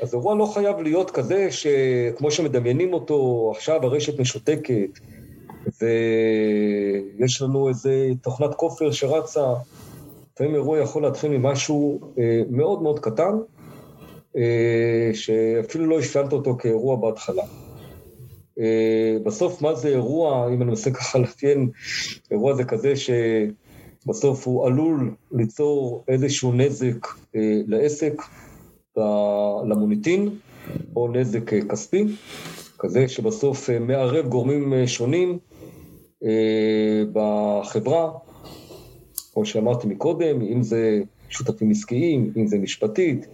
אז 0.00 0.14
אירוע 0.14 0.35
לא 0.35 0.46
חייב 0.54 0.80
להיות 0.80 1.11
כזה 1.11 1.49
שכמו 1.50 2.30
שמדמיינים 2.30 2.92
אותו, 2.92 3.52
עכשיו 3.56 3.80
הרשת 3.82 4.20
משותקת, 4.20 4.90
ויש 5.80 7.42
לנו 7.42 7.68
איזה 7.68 8.08
תוכנת 8.23 8.54
כופר 8.54 8.90
שרצה, 8.90 9.46
לפעמים 10.35 10.54
אירוע 10.54 10.78
יכול 10.78 11.02
להתחיל 11.02 11.30
ממשהו 11.38 12.00
מאוד 12.50 12.82
מאוד 12.82 12.99
קטן, 12.99 13.38
שאפילו 15.12 15.87
לא 15.87 15.99
הפיינת 15.99 16.32
אותו 16.32 16.56
כאירוע 16.58 16.96
בהתחלה. 16.96 17.42
בסוף 19.25 19.63
מה 19.63 19.75
זה 19.75 19.89
אירוע, 19.89 20.49
אם 20.49 20.63
אני 20.63 20.71
מנסה 20.71 20.91
ככה 20.91 21.19
לאפיין, 21.19 21.71
אירוע 22.31 22.55
זה 22.55 22.65
כזה 22.65 22.93
שבסוף 22.97 24.47
הוא 24.47 24.67
עלול 24.67 25.15
ליצור 25.33 26.05
איזשהו 26.09 26.53
נזק 26.53 27.07
לעסק, 27.67 28.23
למוניטין, 29.69 30.29
או 30.97 31.09
נזק 31.09 31.55
כספי, 31.55 32.05
כזה 32.79 33.09
שבסוף 33.09 33.71
מערב 33.71 34.29
גורמים 34.29 34.87
שונים 34.87 35.39
בחברה, 37.13 38.13
כמו 39.33 39.47
שאמרתי 39.47 39.87
מקודם, 39.87 40.43
אם 40.43 40.63
זה 40.63 41.01
שותפים 41.29 41.71
עסקיים, 41.71 42.33
אם 42.37 42.47
זה 42.47 42.59
משפטית, 42.59 43.27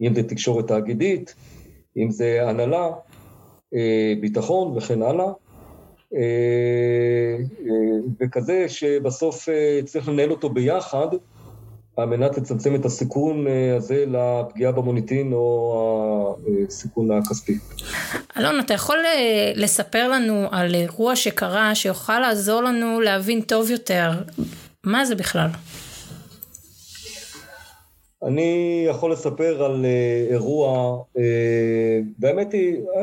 אם 0.00 0.14
זה 0.14 0.22
תקשורת 0.22 0.68
תאגידית, 0.68 1.34
אם 1.96 2.10
זה 2.10 2.48
הנהלה, 2.48 2.90
ביטחון 4.20 4.76
וכן 4.76 5.02
הלאה. 5.02 5.32
וכזה 8.20 8.68
שבסוף 8.68 9.48
צריך 9.84 10.08
לנהל 10.08 10.30
אותו 10.30 10.48
ביחד 10.48 11.08
על 11.96 12.04
מנת 12.04 12.38
לצמצם 12.38 12.74
את 12.74 12.84
הסיכון 12.84 13.46
אה, 13.46 13.76
הזה 13.76 14.04
לפגיעה 14.08 14.72
במוניטין 14.72 15.32
או 15.32 16.36
הסיכון 16.68 17.10
הכספי. 17.10 17.58
אלון, 18.38 18.60
אתה 18.60 18.74
יכול 18.74 18.96
אה, 18.96 19.52
לספר 19.54 20.08
לנו 20.08 20.46
על 20.50 20.74
אירוע 20.74 21.16
שקרה 21.16 21.74
שיוכל 21.74 22.18
לעזור 22.18 22.62
לנו 22.62 23.00
להבין 23.00 23.40
טוב 23.40 23.70
יותר 23.70 24.10
מה 24.84 25.04
זה 25.04 25.14
בכלל? 25.14 25.48
אני 28.24 28.84
יכול 28.88 29.12
לספר 29.12 29.64
על 29.64 29.84
uh, 29.84 30.32
אירוע, 30.32 30.98
uh, 31.16 31.18
והאמת 32.18 32.52
היא, 32.52 32.76
uh, 32.76 32.98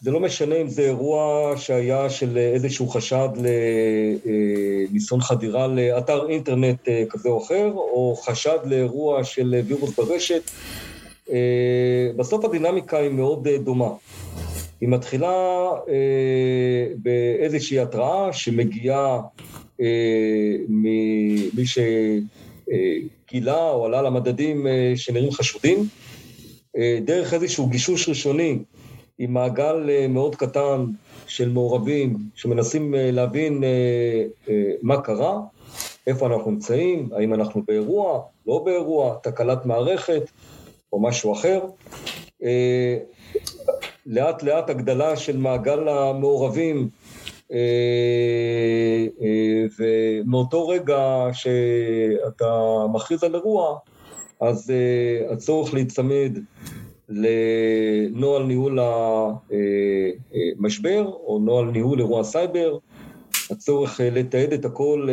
זה 0.00 0.10
לא 0.10 0.20
משנה 0.20 0.56
אם 0.56 0.68
זה 0.68 0.82
אירוע 0.82 1.52
שהיה 1.56 2.10
של 2.10 2.38
איזשהו 2.38 2.88
חשד 2.88 3.28
לניסיון 3.36 5.20
uh, 5.20 5.24
חדירה 5.24 5.66
לאתר 5.66 6.28
אינטרנט 6.28 6.88
uh, 6.88 6.90
כזה 7.10 7.28
או 7.28 7.42
אחר, 7.42 7.72
או 7.74 8.16
חשד 8.22 8.58
לאירוע 8.64 9.24
של 9.24 9.60
וירוס 9.66 9.96
ברשת. 9.96 10.42
Uh, 11.26 11.30
בסוף 12.16 12.44
הדינמיקה 12.44 12.98
היא 12.98 13.10
מאוד 13.10 13.48
uh, 13.48 13.50
דומה. 13.64 13.90
היא 14.80 14.88
מתחילה 14.88 15.68
uh, 15.84 15.88
באיזושהי 16.96 17.80
התראה 17.80 18.32
שמגיעה 18.32 19.20
uh, 19.80 19.82
ממי 20.68 21.66
ש... 21.66 21.78
Uh, 22.70 22.72
גילה 23.30 23.70
או 23.70 23.86
עלה 23.86 24.02
למדדים 24.02 24.66
אה, 24.66 24.92
שנראים 24.96 25.30
חשודים, 25.30 25.88
אה, 26.76 26.98
דרך 27.04 27.34
איזשהו 27.34 27.66
גישוש 27.66 28.08
ראשוני 28.08 28.58
עם 29.18 29.32
מעגל 29.32 29.90
אה, 29.90 30.08
מאוד 30.08 30.36
קטן 30.36 30.84
של 31.26 31.48
מעורבים 31.48 32.16
שמנסים 32.34 32.94
להבין 32.98 33.64
מה 34.82 35.00
קרה, 35.00 35.40
איפה 36.06 36.26
אנחנו 36.26 36.50
נמצאים, 36.50 37.08
האם 37.12 37.34
אנחנו 37.34 37.62
באירוע, 37.68 38.22
לא 38.46 38.62
באירוע, 38.64 39.16
תקלת 39.22 39.66
מערכת 39.66 40.22
או 40.92 41.00
משהו 41.02 41.32
אחר. 41.32 41.60
לאט 44.06 44.42
לאט 44.42 44.70
הגדלה 44.70 45.16
של 45.16 45.36
מעגל 45.36 45.88
המעורבים 45.88 46.76
אה, 46.76 46.82
אה, 46.82 47.05
ומאותו 49.78 50.68
רגע 50.68 51.28
שאתה 51.32 52.78
מכריז 52.92 53.24
על 53.24 53.34
אירוע, 53.34 53.78
אז 54.40 54.70
אה, 54.70 55.32
הצורך 55.32 55.74
להיצמד 55.74 56.38
לנוהל 57.08 58.42
ניהול 58.42 58.78
המשבר 60.60 61.06
או 61.06 61.38
נוהל 61.38 61.64
ניהול 61.64 61.98
אירוע 61.98 62.24
סייבר, 62.24 62.78
הצורך 63.50 64.00
לתעד 64.04 64.52
את 64.52 64.64
הכל 64.64 65.08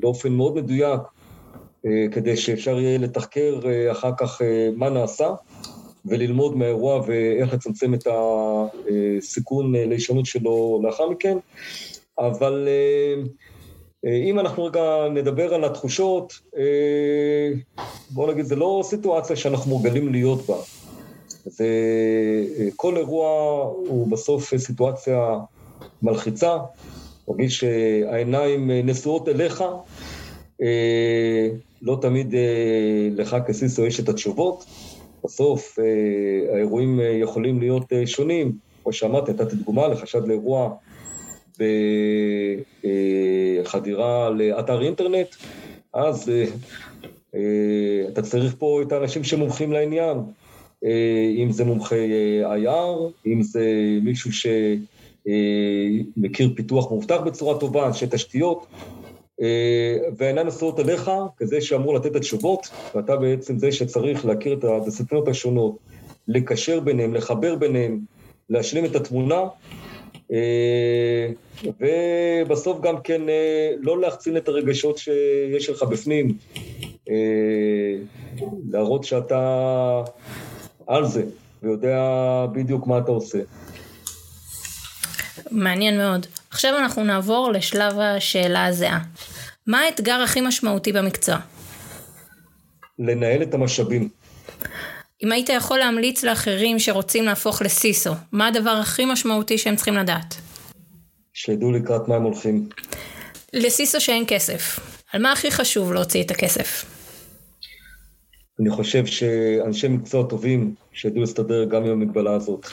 באופן 0.00 0.32
מאוד 0.32 0.54
מדויק 0.54 1.00
כדי 2.12 2.36
שאפשר 2.36 2.80
יהיה 2.80 2.98
לתחקר 2.98 3.60
אחר 3.90 4.10
כך 4.18 4.42
מה 4.76 4.90
נעשה. 4.90 5.28
וללמוד 6.06 6.56
מהאירוע 6.56 7.02
ואיך 7.06 7.54
לצמצם 7.54 7.94
את 7.94 8.06
הסיכון 8.06 9.74
להישנות 9.74 10.26
שלו 10.26 10.80
לאחר 10.84 11.08
מכן. 11.08 11.38
אבל 12.18 12.68
אה, 12.68 13.22
אה, 14.04 14.16
אם 14.30 14.38
אנחנו 14.38 14.64
רגע 14.64 15.08
נדבר 15.14 15.54
על 15.54 15.64
התחושות, 15.64 16.32
אה, 16.56 17.52
בואו 18.10 18.32
נגיד, 18.32 18.44
זה 18.44 18.56
לא 18.56 18.80
סיטואציה 18.84 19.36
שאנחנו 19.36 19.70
מורגלים 19.70 20.12
להיות 20.12 20.46
בה. 20.46 20.56
זה, 21.44 21.66
כל 22.76 22.96
אירוע 22.96 23.28
הוא 23.86 24.08
בסוף 24.08 24.56
סיטואציה 24.56 25.38
מלחיצה, 26.02 26.56
מרגיש 27.28 27.60
שהעיניים 27.60 28.70
נשואות 28.70 29.28
אליך, 29.28 29.64
לא 31.82 31.98
תמיד 32.00 32.34
לך 33.16 33.36
כסיסו 33.46 33.86
יש 33.86 34.00
את 34.00 34.08
התשובות. 34.08 34.64
בסוף 35.24 35.78
אה, 35.78 35.84
האירועים 36.54 37.00
אה, 37.00 37.04
יכולים 37.04 37.60
להיות 37.60 37.92
אה, 37.92 38.06
שונים. 38.06 38.52
כמו 38.82 38.92
שאמרתי, 38.92 39.32
נתתי 39.32 39.56
דוגמה 39.56 39.88
לחשד 39.88 40.28
לאירוע 40.28 40.74
בחדירה 43.62 44.30
לאתר 44.30 44.82
אינטרנט, 44.82 45.28
אז 45.94 46.32
אתה 48.08 48.22
צריך 48.22 48.54
פה 48.58 48.82
את 48.82 48.92
האנשים 48.92 49.24
שמומחים 49.24 49.72
לעניין. 49.72 50.18
אם 51.36 51.48
זה 51.50 51.64
מומחי 51.64 52.08
IR, 52.42 53.10
אם 53.26 53.42
זה 53.42 53.64
מישהו 54.02 54.30
שמכיר 55.26 56.52
פיתוח 56.56 56.90
מאובטח 56.90 57.20
בצורה 57.20 57.58
טובה, 57.60 57.86
אנשי 57.86 58.06
תשתיות. 58.10 58.66
אה, 59.42 59.96
והעיניים 60.16 60.46
נשואות 60.46 60.80
אליך 60.80 61.10
כזה 61.36 61.60
שאמור 61.60 61.94
לתת 61.94 62.06
את 62.06 62.16
התשובות, 62.16 62.70
ואתה 62.94 63.16
בעצם 63.16 63.58
זה 63.58 63.72
שצריך 63.72 64.26
להכיר 64.26 64.52
את 64.52 64.64
הדיסציפלינות 64.64 65.28
השונות, 65.28 65.76
לקשר 66.28 66.80
ביניהם, 66.80 67.14
לחבר 67.14 67.54
ביניהם, 67.54 68.00
להשלים 68.50 68.84
את 68.84 68.96
התמונה, 68.96 69.40
אה, 70.32 71.28
ובסוף 71.80 72.80
גם 72.80 73.00
כן 73.00 73.28
אה, 73.28 73.70
לא 73.80 74.00
להחצין 74.00 74.36
את 74.36 74.48
הרגשות 74.48 74.98
שיש 74.98 75.68
לך 75.68 75.82
בפנים, 75.82 76.36
להראות 78.70 79.04
שאתה 79.04 80.02
על 80.86 81.04
זה 81.04 81.22
ויודע 81.62 82.46
בדיוק 82.52 82.86
מה 82.86 82.98
אתה 82.98 83.10
עושה. 83.10 83.38
מעניין 85.50 85.98
מאוד. 85.98 86.26
עכשיו 86.50 86.78
אנחנו 86.78 87.04
נעבור 87.04 87.52
לשלב 87.52 87.98
השאלה 87.98 88.66
הזהה. 88.66 89.00
מה 89.66 89.80
האתגר 89.80 90.20
הכי 90.24 90.40
משמעותי 90.40 90.92
במקצוע? 90.92 91.36
לנהל 92.98 93.42
את 93.42 93.54
המשאבים. 93.54 94.08
אם 95.24 95.32
היית 95.32 95.48
יכול 95.48 95.78
להמליץ 95.78 96.24
לאחרים 96.24 96.78
שרוצים 96.78 97.24
להפוך 97.24 97.62
לסיסו, 97.62 98.10
מה 98.32 98.46
הדבר 98.46 98.70
הכי 98.70 99.04
משמעותי 99.04 99.58
שהם 99.58 99.76
צריכים 99.76 99.94
לדעת? 99.94 100.34
שידעו 101.32 101.72
לקראת 101.72 102.08
מה 102.08 102.16
הם 102.16 102.22
הולכים. 102.22 102.68
לסיסו 103.52 104.00
שאין 104.00 104.24
כסף, 104.28 104.80
על 105.12 105.22
מה 105.22 105.32
הכי 105.32 105.50
חשוב 105.50 105.92
להוציא 105.92 106.22
את 106.22 106.30
הכסף? 106.30 106.84
אני 108.60 108.70
חושב 108.70 109.06
שאנשי 109.06 109.88
מקצוע 109.88 110.28
טובים 110.28 110.74
שידעו 110.92 111.20
להסתדר 111.20 111.64
גם 111.64 111.84
עם 111.84 111.90
המגבלה 111.90 112.34
הזאת. 112.34 112.66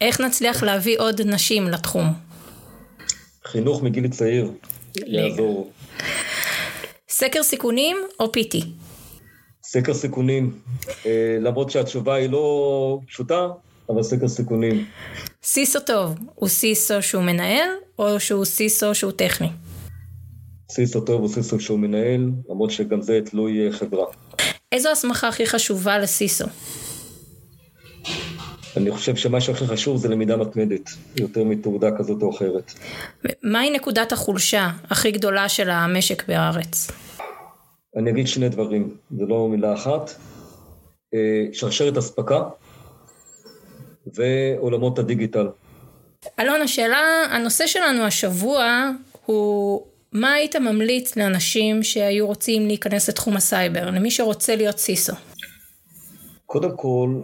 איך 0.00 0.20
נצליח 0.20 0.62
להביא 0.62 0.98
עוד 0.98 1.20
נשים 1.20 1.68
לתחום? 1.68 2.06
חינוך 3.44 3.82
מגיל 3.82 4.08
צעיר 4.08 4.52
יעזור. 5.06 5.70
סקר 7.20 7.42
סיכונים 7.42 7.96
או 8.20 8.24
PT? 8.24 8.64
סקר 9.62 9.94
סיכונים, 9.94 10.58
אה, 11.06 11.36
למרות 11.40 11.70
שהתשובה 11.70 12.14
היא 12.14 12.30
לא 12.30 12.98
פשוטה, 13.06 13.48
אבל 13.88 14.02
סקר 14.02 14.28
סיכונים. 14.28 14.84
סיסו 15.42 15.80
טוב, 15.80 16.14
הוא 16.34 16.48
סיסו 16.48 17.02
שהוא 17.02 17.22
מנהל, 17.22 17.68
או 17.98 18.20
שהוא 18.20 18.44
סיסו 18.44 18.94
שהוא 18.94 19.12
טכני? 19.12 19.48
סיסו 20.70 21.00
טוב 21.00 21.20
הוא 21.20 21.28
סיסו 21.28 21.60
שהוא 21.60 21.78
מנהל, 21.78 22.30
למרות 22.50 22.70
שגם 22.70 23.02
זה 23.02 23.20
תלוי 23.24 23.66
אה, 23.66 23.72
חברה. 23.72 24.06
איזו 24.72 24.88
הסמכה 24.90 25.28
הכי 25.28 25.46
חשובה 25.46 25.98
לסיסו? 25.98 26.44
אני 28.76 28.90
חושב 28.90 29.16
שמה 29.16 29.40
שהכי 29.40 29.66
חשוב 29.66 29.96
זה 29.96 30.08
למידה 30.08 30.36
מתמדת, 30.36 30.90
יותר 31.16 31.44
מתעודה 31.44 31.88
כזאת 31.98 32.22
או 32.22 32.36
אחרת. 32.36 32.72
מהי 33.42 33.70
נקודת 33.70 34.12
החולשה 34.12 34.70
הכי 34.90 35.10
גדולה 35.10 35.48
של 35.48 35.70
המשק 35.70 36.28
בארץ? 36.28 36.90
אני 37.96 38.10
אגיד 38.10 38.26
שני 38.26 38.48
דברים, 38.48 38.96
זה 39.18 39.26
לא 39.26 39.48
מילה 39.48 39.74
אחת. 39.74 40.10
אה, 41.14 41.46
שרשרת 41.52 41.96
אספקה 41.96 42.42
ועולמות 44.06 44.98
הדיגיטל. 44.98 45.48
אלון, 46.40 46.60
השאלה, 46.60 46.98
הנושא 47.30 47.66
שלנו 47.66 48.02
השבוע 48.02 48.90
הוא 49.26 49.86
מה 50.12 50.32
היית 50.32 50.56
ממליץ 50.56 51.16
לאנשים 51.16 51.82
שהיו 51.82 52.26
רוצים 52.26 52.66
להיכנס 52.66 53.08
לתחום 53.08 53.36
הסייבר, 53.36 53.90
למי 53.90 54.10
שרוצה 54.10 54.56
להיות 54.56 54.78
CISO? 54.78 55.12
קודם 56.46 56.76
כל, 56.76 57.20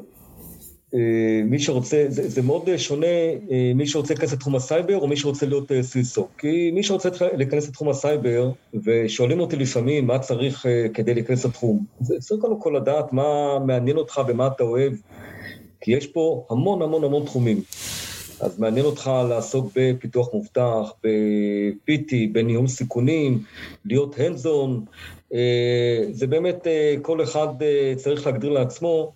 מי 1.45 1.59
שרוצה, 1.59 2.05
זה, 2.09 2.29
זה 2.29 2.43
מאוד 2.43 2.77
שונה 2.77 3.07
אה, 3.51 3.73
מי 3.75 3.87
שרוצה 3.87 4.15
להיכנס 4.15 4.33
לתחום 4.33 4.57
הסייבר 4.57 4.97
או 4.97 5.09
מי 5.09 5.17
שרוצה 5.17 5.47
להיות 5.47 5.73
אה, 5.73 5.83
CISO. 5.83 6.29
כי 6.39 6.71
מי 6.75 6.83
שרוצה 6.83 7.09
להיכנס 7.37 7.69
לתחום 7.69 7.89
הסייבר, 7.89 8.51
ושואלים 8.85 9.41
אותי 9.41 9.57
לפעמים 9.57 10.07
מה 10.07 10.19
צריך 10.19 10.67
כדי 10.95 11.15
להיכנס 11.15 11.45
לתחום, 11.45 11.85
זה 12.01 12.15
צריך 12.21 12.41
קודם 12.41 12.61
כל 12.61 12.75
לדעת 12.77 13.13
מה 13.13 13.59
מעניין 13.67 13.97
אותך 13.97 14.21
ומה 14.29 14.47
אתה 14.47 14.63
אוהב, 14.63 14.93
כי 15.81 15.93
יש 15.93 16.07
פה 16.07 16.47
המון 16.51 16.83
המון 16.83 17.05
המון 17.05 17.25
תחומים. 17.25 17.61
אז 18.41 18.59
מעניין 18.59 18.87
אותך 18.87 19.11
לעסוק 19.29 19.73
בפיתוח 19.77 20.35
מובטח, 20.35 20.93
ב-PT, 21.05 22.13
בניהול 22.33 22.69
סיכונים, 22.69 23.43
להיות 23.85 24.15
hands 24.15 24.45
on, 24.45 24.91
זה 26.13 26.27
באמת 26.27 26.67
כל 27.03 27.23
אחד 27.23 27.49
צריך 27.97 28.27
להגדיר 28.27 28.51
לעצמו 28.51 29.13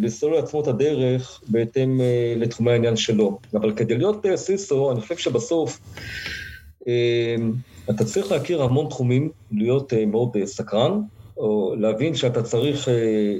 ולסלול 0.00 0.34
לעצמו 0.34 0.60
את 0.62 0.66
הדרך 0.66 1.42
בהתאם 1.48 2.00
לתחומי 2.36 2.72
העניין 2.72 2.96
שלו. 2.96 3.38
אבל 3.54 3.72
כדי 3.76 3.98
להיות 3.98 4.26
סיסו, 4.34 4.92
אני 4.92 5.00
חושב 5.00 5.16
שבסוף 5.16 5.80
אתה 7.90 8.04
צריך 8.04 8.32
להכיר 8.32 8.62
המון 8.62 8.88
תחומים, 8.88 9.30
להיות 9.52 9.92
מאוד 10.06 10.36
סקרן, 10.44 11.00
או 11.36 11.74
להבין 11.78 12.14
שאתה 12.14 12.42
צריך 12.42 12.88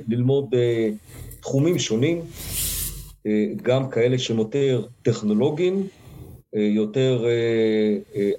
ללמוד 0.09 0.55
תחומים 1.41 1.79
שונים, 1.79 2.21
גם 3.63 3.91
כאלה 3.91 4.19
שהם 4.19 4.39
יותר 4.39 4.87
טכנולוגיים, 5.03 5.87
יותר 6.53 7.27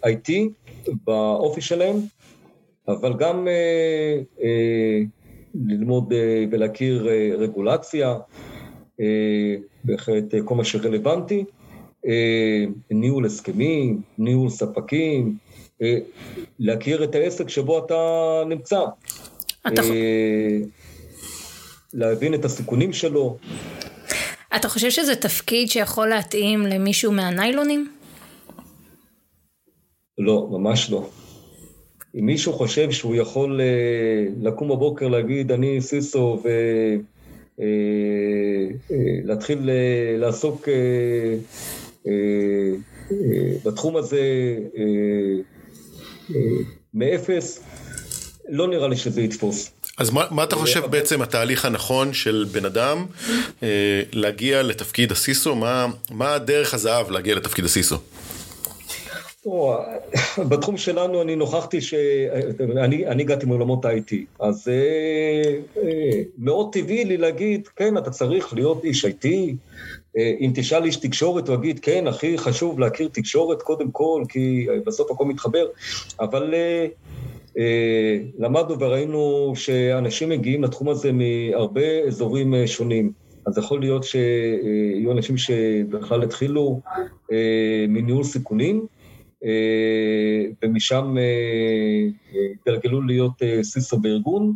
IT 0.06 0.32
באופי 1.06 1.62
שלהם, 1.62 1.96
אבל 2.88 3.14
גם 3.14 3.48
ללמוד 5.54 6.14
ולהכיר 6.52 7.08
רגולציה, 7.38 8.16
בהחלט 9.84 10.24
כל 10.46 10.56
מה 10.56 10.64
שרלוונטי, 10.64 11.44
ניהול 12.92 13.26
הסכמים, 13.26 14.02
ניהול 14.18 14.50
ספקים, 14.50 15.38
להכיר 16.60 17.04
את 17.04 17.16
העסק 17.16 17.50
שבו 17.50 17.86
אתה 17.86 17.96
נמצא. 18.50 18.80
אתה... 19.68 19.82
להבין 21.94 22.34
את 22.34 22.46
הסיכונים 22.46 22.94
שלו. 22.94 23.38
אתה 24.56 24.70
חושב 24.70 24.90
שזה 24.90 25.16
תפקיד 25.16 25.70
שיכול 25.70 26.08
להתאים 26.08 26.62
למישהו 26.62 27.12
מהניילונים? 27.12 27.92
לא, 30.18 30.48
ממש 30.52 30.92
לא. 30.92 31.10
אם 32.16 32.26
מישהו 32.26 32.54
חושב 32.54 32.92
שהוא 32.92 33.16
יכול 33.16 33.62
לקום 34.42 34.70
בבוקר 34.70 35.08
להגיד 35.08 35.52
אני 35.52 35.82
סיסו 35.82 36.44
ולהתחיל 39.26 39.70
לעסוק 40.18 40.68
בתחום 43.66 43.96
הזה 43.96 44.22
מאפס, 46.94 47.64
לא 48.50 48.68
נראה 48.68 48.88
לי 48.88 48.98
שזה 48.98 49.22
יתפוס. 49.22 49.72
אז 49.98 50.10
מה, 50.10 50.26
מה 50.32 50.44
אתה 50.44 50.56
חושב 50.56 50.86
בעצם 50.86 51.22
התהליך 51.22 51.66
הנכון 51.66 52.14
של 52.14 52.46
בן 52.52 52.66
אדם 52.66 53.06
אה, 53.64 54.02
להגיע 54.12 54.64
לתפקיד 54.64 55.12
הסיסו? 55.12 55.56
מה, 55.56 55.88
מה 56.12 56.34
הדרך 56.34 56.74
הזהב 56.74 57.12
להגיע 57.12 57.36
לתפקיד 57.36 57.66
הסיסו? 57.66 57.98
בתחום 60.50 60.78
שלנו 60.78 61.22
אני 61.22 61.36
נוכחתי 61.36 61.82
שאני 61.82 63.08
אני 63.08 63.24
הגעתי 63.24 63.46
מעולמות 63.46 63.86
ה-IT, 63.86 64.16
אז 64.40 64.68
אה, 64.68 65.54
אה, 65.82 66.22
מאוד 66.38 66.74
טבעי 66.74 67.06
לי 67.06 67.18
להגיד, 67.18 67.68
כן, 67.68 67.98
אתה 67.98 68.12
צריך 68.12 68.54
להיות 68.54 68.84
איש 68.84 69.06
IT, 69.06 69.28
אה, 70.18 70.34
אם 70.40 70.52
תשאל 70.56 70.84
איש 70.84 70.96
תקשורת, 70.96 71.48
הוא 71.48 71.56
יגיד, 71.56 71.80
כן, 71.80 72.08
הכי 72.08 72.38
חשוב 72.38 72.80
להכיר 72.80 73.10
תקשורת 73.14 73.62
קודם 73.62 73.92
כל, 73.92 74.24
כי 74.30 74.68
בסוף 74.86 75.12
הכל 75.12 75.26
מתחבר, 75.26 75.66
אבל 76.20 76.54
למדנו 78.40 78.80
וראינו 78.80 79.54
שאנשים 79.56 80.30
מגיעים 80.30 80.64
לתחום 80.64 80.90
הזה 80.90 81.12
מהרבה 81.12 82.00
אזורים 82.08 82.68
שונים. 82.68 83.12
אז 83.46 83.58
יכול 83.58 83.80
להיות 83.80 84.04
שיהיו 84.04 85.12
אנשים 85.12 85.38
שבכלל 85.38 86.24
התחילו 86.24 86.82
מניהול 87.88 88.24
סיכונים, 88.24 88.88
ומשם 90.64 91.16
התגלגלו 92.54 93.02
להיות 93.02 93.42
סיסו 93.62 93.98
בארגון. 93.98 94.54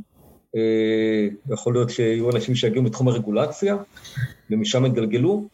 יכול 1.50 1.74
להיות 1.74 1.90
שיהיו 1.90 2.32
אנשים 2.32 2.56
שיגיעו 2.56 2.84
מתחום 2.84 3.08
הרגולציה, 3.08 3.76
ומשם 4.52 4.86
התגלגלו. 4.86 5.48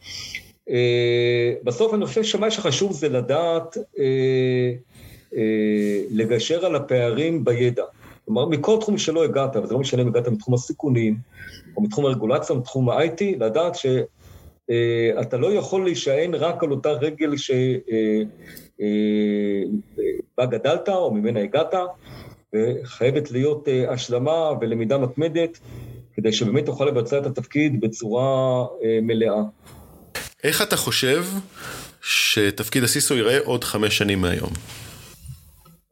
בסוף 1.64 1.94
אני 1.94 2.06
חושב 2.06 2.22
שמה 2.22 2.50
שחשוב 2.50 2.92
זה 2.92 3.08
לדעת 3.08 3.76
אה, 5.36 6.06
לגשר 6.10 6.66
על 6.66 6.76
הפערים 6.76 7.44
בידע. 7.44 7.84
כלומר, 8.24 8.46
מכל 8.46 8.76
תחום 8.80 8.98
שלא 8.98 9.24
הגעת, 9.24 9.56
וזה 9.56 9.74
לא 9.74 9.80
משנה 9.80 10.02
אם 10.02 10.08
הגעת 10.08 10.28
מתחום 10.28 10.54
הסיכונים, 10.54 11.16
או 11.76 11.82
מתחום 11.82 12.04
הרגולציה, 12.04 12.54
או 12.54 12.60
מתחום 12.60 12.90
ה-IT, 12.90 13.22
לדעת 13.38 13.74
שאתה 13.74 15.36
אה, 15.36 15.40
לא 15.40 15.52
יכול 15.52 15.84
להישען 15.84 16.34
רק 16.34 16.62
על 16.62 16.70
אותה 16.70 16.90
רגל 16.90 17.36
שבה 17.36 17.54
אה, 18.80 20.46
גדלת 20.46 20.88
או 20.88 21.14
ממנה 21.14 21.40
הגעת, 21.40 21.74
וחייבת 22.54 23.30
להיות 23.30 23.68
השלמה 23.88 24.50
ולמידה 24.60 24.98
מתמדת, 24.98 25.58
כדי 26.14 26.32
שבאמת 26.32 26.66
תוכל 26.66 26.84
לבצע 26.84 27.18
את 27.18 27.26
התפקיד 27.26 27.80
בצורה 27.80 28.64
מלאה. 29.02 29.42
איך 30.44 30.62
אתה 30.62 30.76
חושב 30.76 31.24
שתפקיד 32.02 32.84
הסיסו 32.84 33.14
ייראה 33.14 33.38
עוד 33.44 33.64
חמש 33.64 33.98
שנים 33.98 34.20
מהיום? 34.20 34.50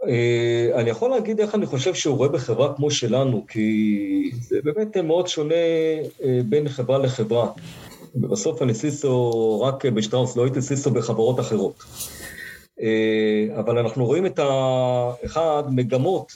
אה, 0.08 0.80
אני 0.80 0.90
יכול 0.90 1.10
להגיד 1.10 1.40
איך 1.40 1.54
אני 1.54 1.66
חושב 1.66 1.94
שהוא 1.94 2.16
רואה 2.16 2.28
בחברה 2.28 2.74
כמו 2.76 2.90
שלנו, 2.90 3.44
כי 3.48 4.30
זה 4.40 4.58
באמת 4.64 4.96
מאוד 4.96 5.28
שונה 5.28 5.54
אה, 6.24 6.40
בין 6.44 6.68
חברה 6.68 6.98
לחברה. 6.98 7.50
ובסוף 8.14 8.62
אני 8.62 8.74
סיסו 8.74 9.60
רק 9.60 9.86
בשטראוס, 9.86 10.36
לא 10.36 10.44
הייתי 10.44 10.62
סיסו 10.62 10.90
בחברות 10.90 11.40
אחרות. 11.40 11.84
אה, 12.82 13.58
אבל 13.58 13.78
אנחנו 13.78 14.04
רואים 14.06 14.26
את 14.26 14.38
האחד, 14.38 15.62
מגמות, 15.70 16.32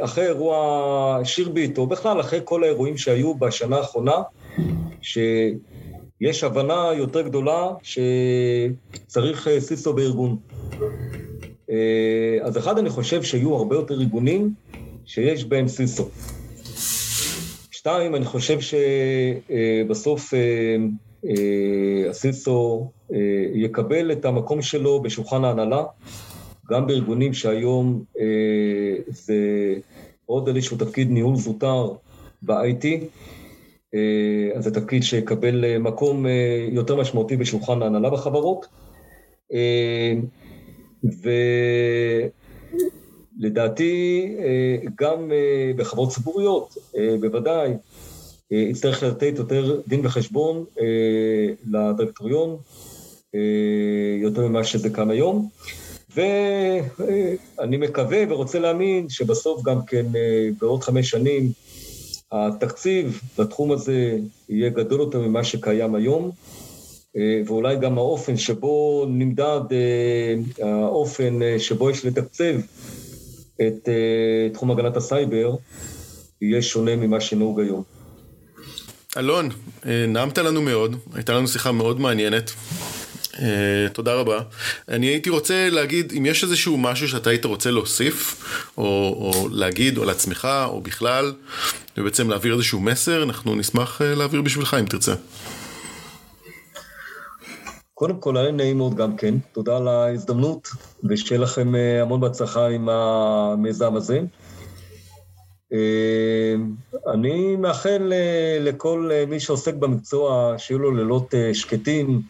אחרי 0.00 0.26
אירוע 0.26 1.20
שירביט, 1.24 1.78
או 1.78 1.86
בכלל 1.86 2.20
אחרי 2.20 2.40
כל 2.44 2.64
האירועים 2.64 2.96
שהיו 2.96 3.34
בשנה 3.34 3.76
האחרונה, 3.76 4.22
שיש 5.02 6.44
הבנה 6.44 6.90
יותר 6.96 7.22
גדולה 7.22 7.68
שצריך 7.82 9.48
סיסו 9.58 9.92
בארגון. 9.92 10.36
אה, 11.70 12.38
אז 12.42 12.58
אחד, 12.58 12.78
אני 12.78 12.90
חושב 12.90 13.22
שיהיו 13.22 13.54
הרבה 13.54 13.76
יותר 13.76 13.94
ארגונים 13.94 14.54
שיש 15.06 15.44
בהם 15.44 15.68
סיסו. 15.68 16.08
שתיים, 17.70 18.14
אני 18.14 18.24
חושב 18.24 18.58
שבסוף 18.60 20.34
אה, 21.24 21.30
אה, 21.30 22.10
הסיסו 22.10 22.90
יקבל 23.54 24.12
את 24.12 24.24
המקום 24.24 24.62
שלו 24.62 25.02
בשולחן 25.02 25.44
ההנהלה, 25.44 25.84
גם 26.70 26.86
בארגונים 26.86 27.34
שהיום 27.34 28.04
זה 29.08 29.74
עוד 30.26 30.48
איזשהו 30.48 30.76
תפקיד 30.76 31.10
ניהול 31.10 31.36
זוטר 31.36 31.92
ב-IT, 32.42 32.86
אז 34.56 34.64
זה 34.64 34.74
תפקיד 34.74 35.02
שיקבל 35.02 35.78
מקום 35.78 36.26
יותר 36.70 36.96
משמעותי 36.96 37.36
בשולחן 37.36 37.82
ההנהלה 37.82 38.10
בחברות. 38.10 38.66
ולדעתי 43.38 44.36
אה, 44.38 44.76
גם 45.00 45.32
אה, 45.32 45.72
בחברות 45.76 46.10
ציבוריות, 46.10 46.74
אה, 46.96 47.16
בוודאי, 47.20 47.72
יצטרך 48.50 49.02
לתת 49.02 49.32
יותר 49.36 49.80
דין 49.88 50.06
וחשבון 50.06 50.64
לדירקטוריון, 51.70 52.56
יותר 54.22 54.48
ממה 54.48 54.64
שזה 54.64 54.90
כאן 54.90 55.10
היום. 55.10 55.48
ואני 56.14 57.76
מקווה 57.76 58.24
ורוצה 58.28 58.58
להאמין 58.58 59.08
שבסוף 59.08 59.62
גם 59.62 59.84
כן 59.86 60.06
בעוד 60.60 60.82
חמש 60.82 61.10
שנים 61.10 61.52
התקציב 62.32 63.20
לתחום 63.38 63.72
הזה 63.72 64.18
יהיה 64.48 64.70
גדול 64.70 65.00
יותר 65.00 65.20
ממה 65.20 65.44
שקיים 65.44 65.94
היום. 65.94 66.30
אה, 67.16 67.40
ואולי 67.46 67.76
גם 67.76 67.98
האופן 67.98 68.36
שבו 68.36 69.06
נמדד, 69.08 69.60
אה, 69.72 70.34
האופן 70.66 71.42
אה, 71.42 71.58
שבו 71.58 71.90
יש 71.90 72.04
לתקצב 72.04 72.54
את 73.66 73.88
תחום 74.52 74.70
הגנת 74.70 74.96
הסייבר, 74.96 75.56
יהיה 76.40 76.62
שונה 76.62 76.96
ממה 76.96 77.20
שנהוג 77.20 77.60
היום. 77.60 77.95
אלון, 79.16 79.48
נעמת 79.84 80.38
לנו 80.38 80.62
מאוד, 80.62 80.96
הייתה 81.14 81.32
לנו 81.32 81.48
שיחה 81.48 81.72
מאוד 81.72 82.00
מעניינת. 82.00 82.52
תודה 83.92 84.14
רבה. 84.14 84.40
אני 84.88 85.06
הייתי 85.06 85.30
רוצה 85.30 85.68
להגיד, 85.70 86.12
אם 86.18 86.26
יש 86.26 86.44
איזשהו 86.44 86.76
משהו 86.76 87.08
שאתה 87.08 87.30
היית 87.30 87.44
רוצה 87.44 87.70
להוסיף, 87.70 88.44
או, 88.78 88.84
או 88.84 89.48
להגיד, 89.48 89.98
או 89.98 90.04
לעצמך, 90.04 90.48
או 90.64 90.80
בכלל, 90.80 91.32
ובעצם 91.98 92.30
להעביר 92.30 92.54
איזשהו 92.54 92.80
מסר, 92.80 93.22
אנחנו 93.22 93.54
נשמח 93.54 94.00
להעביר 94.04 94.42
בשבילך 94.42 94.76
אם 94.80 94.84
תרצה. 94.84 95.14
קודם 97.94 98.20
כל, 98.20 98.36
היה 98.36 98.52
נעים 98.52 98.76
מאוד 98.76 98.94
גם 98.94 99.16
כן, 99.16 99.34
תודה 99.52 99.76
על 99.76 99.88
ההזדמנות, 99.88 100.68
ושיהיה 101.04 101.40
לכם 101.40 101.74
אה, 101.74 102.02
המון 102.02 102.20
בהצלחה 102.20 102.68
עם 102.68 102.88
המיזם 102.88 103.96
הזה. 103.96 104.20
אני 107.12 107.56
מאחל 107.56 108.12
לכל 108.60 109.10
מי 109.28 109.40
שעוסק 109.40 109.74
במקצוע 109.74 110.54
שיהיו 110.58 110.78
לו 110.78 110.94
לילות 110.94 111.34
שקטים, 111.52 112.20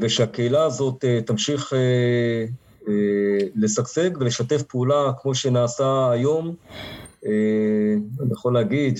ושהקהילה 0.00 0.64
הזאת 0.64 1.04
תמשיך 1.26 1.72
לשגשג 3.54 4.10
ולשתף 4.20 4.62
פעולה 4.62 5.12
כמו 5.22 5.34
שנעשה 5.34 6.10
היום. 6.10 6.54
אני 7.24 8.32
יכול 8.32 8.54
להגיד 8.54 8.98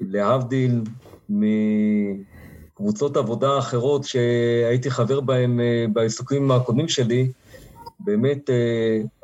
שלהבדיל 0.00 0.82
מקבוצות 1.28 3.16
עבודה 3.16 3.58
אחרות 3.58 4.04
שהייתי 4.04 4.90
חבר 4.90 5.20
בהן 5.20 5.60
בעיסוקים 5.92 6.50
הקודמים 6.50 6.88
שלי, 6.88 7.28
באמת 8.04 8.50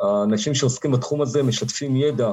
האנשים 0.00 0.54
שעוסקים 0.54 0.92
בתחום 0.92 1.22
הזה 1.22 1.42
משתפים 1.42 1.96
ידע 1.96 2.30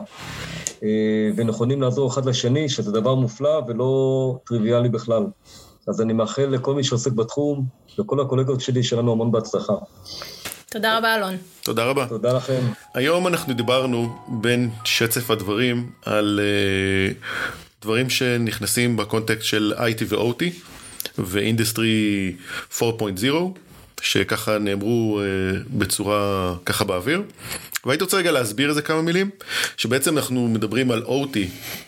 ונכונים 1.36 1.82
לעזור 1.82 2.10
אחד 2.10 2.26
לשני, 2.26 2.70
שזה 2.70 2.92
דבר 2.92 3.16
מופלא 3.16 3.62
ולא 3.68 4.40
טריוויאלי 4.46 4.90
בכלל. 4.90 5.24
אז 5.88 6.02
אני 6.02 6.14
מאחל 6.14 6.46
לכל 6.46 6.74
מי 6.74 6.84
שעוסק 6.84 7.12
בתחום, 7.12 7.66
לכל 7.98 8.20
הקולגות 8.20 8.62
שלי, 8.62 8.84
שלנו 8.84 9.12
המון 9.12 9.32
בהצלחה. 9.32 9.74
תודה 10.70 10.98
רבה, 10.98 11.16
אלון. 11.16 11.38
תודה 11.64 11.86
רבה. 11.86 12.06
תודה 12.08 12.34
לכם. 12.34 12.62
היום 12.94 13.28
אנחנו 13.28 13.54
דיברנו 13.54 14.16
בין 14.28 14.70
שצף 14.84 15.32
הדברים 15.32 15.92
על 16.06 16.40
uh, 16.40 17.16
דברים 17.82 18.10
שנכנסים 18.10 18.98
בקונטקסט 18.98 19.44
של 19.44 19.74
IT 19.78 20.04
ו-OT 20.10 20.44
ואינדסטרי 21.18 22.36
4.0. 22.80 22.84
שככה 24.04 24.58
נאמרו 24.58 25.22
uh, 25.22 25.58
בצורה 25.70 26.54
ככה 26.66 26.84
באוויר. 26.84 27.22
והייתי 27.86 28.04
רוצה 28.04 28.18
רגע 28.18 28.32
להסביר 28.32 28.70
איזה 28.70 28.82
כמה 28.82 29.02
מילים, 29.02 29.30
שבעצם 29.78 30.18
אנחנו 30.18 30.48
מדברים 30.48 30.92
על 30.92 31.04
OT, 31.04 31.38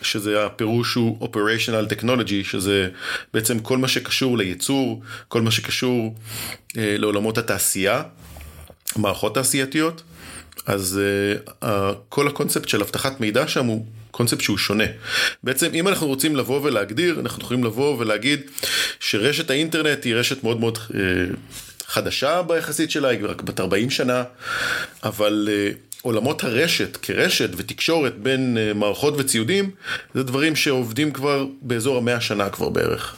שזה 0.02 0.46
הפירוש 0.46 0.94
הוא 0.94 1.30
Operational 1.30 1.94
Technology, 1.94 2.44
שזה 2.44 2.90
בעצם 3.34 3.60
כל 3.60 3.78
מה 3.78 3.88
שקשור 3.88 4.38
לייצור, 4.38 5.02
כל 5.28 5.42
מה 5.42 5.52
שקשור 5.52 6.16
uh, 6.70 6.74
לעולמות 6.76 7.38
התעשייה, 7.38 8.04
מערכות 8.96 9.34
תעשייתיות, 9.34 10.04
אז 10.66 11.00
uh, 11.62 11.66
כל 12.10 12.28
הקונספט 12.28 12.70
של 12.70 12.82
אבטחת 12.82 13.22
מידע 13.22 13.48
שם 13.48 13.66
הוא 13.66 13.86
קונספט 14.12 14.42
שהוא 14.42 14.58
שונה. 14.58 14.84
בעצם 15.44 15.70
אם 15.74 15.88
אנחנו 15.88 16.08
רוצים 16.08 16.36
לבוא 16.36 16.60
ולהגדיר, 16.64 17.20
אנחנו 17.20 17.44
יכולים 17.44 17.64
לבוא 17.64 17.98
ולהגיד 18.00 18.42
שרשת 19.00 19.50
האינטרנט 19.50 20.04
היא 20.04 20.16
רשת 20.16 20.44
מאוד 20.44 20.60
מאוד 20.60 20.78
uh, 20.78 20.94
חדשה 21.88 22.42
ביחסית 22.42 22.92
שלה, 22.92 23.10
היא 23.10 23.20
רק 23.24 23.42
בת 23.42 23.60
40 23.60 23.90
שנה, 23.90 24.24
אבל 25.04 25.50
uh, 25.52 25.78
עולמות 26.02 26.44
הרשת 26.44 26.98
כרשת 26.98 27.50
ותקשורת 27.58 28.18
בין 28.18 28.58
uh, 28.58 28.78
מערכות 28.78 29.14
וציודים, 29.18 29.72
זה 30.14 30.24
דברים 30.24 30.56
שעובדים 30.56 31.12
כבר 31.12 31.46
באזור 31.62 31.98
המאה 31.98 32.22
שנה 32.22 32.50
כבר 32.50 32.70
בערך. 32.70 33.16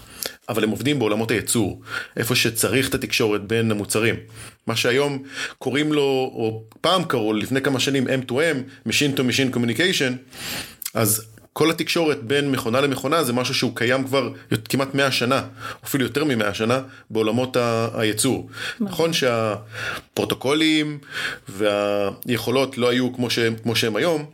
אבל 0.50 0.64
הם 0.64 0.70
עובדים 0.70 1.00
בעולמות 1.00 1.32
הייצור, 1.32 1.82
איפה 2.18 2.36
שצריך 2.36 2.90
את 2.90 2.96
התקשורת 2.96 3.42
בין 3.48 3.72
המוצרים. 3.72 4.16
מה 4.68 4.76
שהיום 4.76 5.24
קוראים 5.58 5.94
לו, 5.94 6.02
או 6.34 6.64
פעם 6.82 7.04
קראו, 7.04 7.34
לפני 7.34 7.62
כמה 7.62 7.80
שנים 7.80 8.08
M2M, 8.08 8.88
Machine 8.88 9.18
to 9.18 9.20
Machine 9.20 9.56
Communication, 9.56 10.14
אז 10.94 11.26
כל 11.58 11.72
התקשורת 11.72 12.24
בין 12.24 12.52
מכונה 12.52 12.82
למכונה 12.82 13.24
זה 13.24 13.34
משהו 13.34 13.54
שהוא 13.54 13.72
קיים 13.76 14.04
כבר 14.04 14.30
כמעט 14.70 14.96
100 14.96 15.12
שנה, 15.12 15.42
אפילו 15.86 16.04
יותר 16.04 16.24
מ-100 16.24 16.54
שנה, 16.54 16.82
בעולמות 17.10 17.58
הייצור. 17.94 18.50
נכון 18.80 19.12
שהפרוטוקולים 19.14 20.98
והיכולות 21.50 22.78
לא 22.78 22.90
היו 22.90 23.14
כמו 23.14 23.30
שהם, 23.30 23.56
כמו 23.64 23.76
שהם 23.76 23.96
היום, 23.96 24.26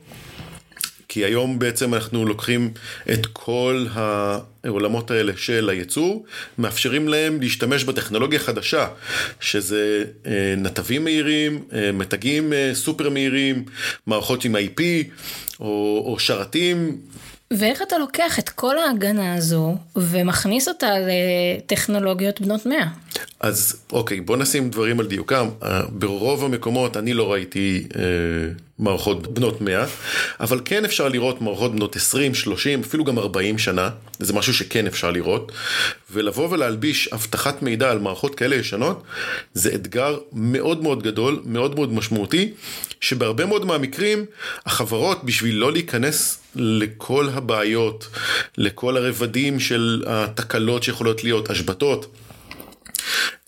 כי 1.14 1.26
היום 1.26 1.60
בעצם 1.60 1.94
אנחנו 1.94 2.26
לוקחים 2.26 2.72
את 3.14 3.26
כל 3.26 3.86
העולמות 3.94 5.12
האלה 5.12 5.34
של 5.38 5.70
הייצור, 5.70 6.26
מאפשרים 6.58 7.08
להם 7.08 7.42
להשתמש 7.42 7.84
בטכנולוגיה 7.84 8.40
חדשה, 8.40 8.88
שזה 9.40 10.04
אה, 10.26 10.54
נתבים 10.58 11.04
מהירים, 11.04 11.64
אה, 11.74 11.92
מתגים 11.92 12.54
אה, 12.54 12.72
סופר 12.74 13.10
מהירים, 13.10 13.66
מערכות 14.08 14.46
עם 14.46 14.56
IP 14.56 14.82
או, 15.60 16.04
או 16.06 16.20
שרתים. 16.20 16.98
ואיך 17.52 17.82
אתה 17.82 17.98
לוקח 17.98 18.40
את 18.40 18.50
כל 18.50 18.78
ההגנה 18.78 19.36
הזו 19.36 19.78
ומכניס 19.96 20.68
אותה 20.68 20.90
לטכנולוגיות 21.00 22.42
בנות 22.42 22.66
מאה? 22.66 22.88
אז 23.40 23.82
אוקיי, 23.92 24.22
בוא 24.22 24.38
נשים 24.38 24.70
דברים 24.70 25.00
על 25.00 25.08
דיוקם. 25.08 25.50
ברוב 25.90 26.46
המקומות 26.46 26.98
אני 26.98 27.14
לא 27.14 27.32
ראיתי 27.32 27.88
אה, 27.96 28.02
מערכות 28.80 29.34
בנות 29.34 29.62
100, 29.62 29.86
אבל 30.40 30.62
כן 30.66 30.86
אפשר 30.86 31.10
לראות 31.10 31.42
מערכות 31.42 31.76
בנות 31.76 31.96
20, 31.96 32.36
30, 32.36 32.82
אפילו 32.82 33.04
גם 33.04 33.20
40 33.20 33.58
שנה, 33.58 33.90
זה 34.20 34.34
משהו 34.34 34.54
שכן 34.54 34.88
אפשר 34.88 35.12
לראות, 35.12 35.52
ולבוא 36.12 36.50
ולהלביש 36.50 37.08
אבטחת 37.08 37.62
מידע 37.62 37.92
על 37.92 38.00
מערכות 38.00 38.36
כאלה 38.36 38.56
ישנות, 38.56 39.04
זה 39.54 39.76
אתגר 39.76 40.18
מאוד 40.32 40.84
מאוד 40.84 41.04
גדול, 41.04 41.42
מאוד 41.46 41.76
מאוד 41.76 41.94
משמעותי, 41.94 42.52
שבהרבה 43.02 43.46
מאוד 43.46 43.66
מהמקרים 43.66 44.26
החברות 44.66 45.24
בשביל 45.24 45.56
לא 45.56 45.72
להיכנס 45.72 46.40
לכל 46.56 47.30
הבעיות, 47.34 48.08
לכל 48.58 48.98
הרבדים 48.98 49.60
של 49.60 50.04
התקלות 50.08 50.84
שיכולות 50.84 51.24
להיות, 51.24 51.50
השבתות, 51.50 52.06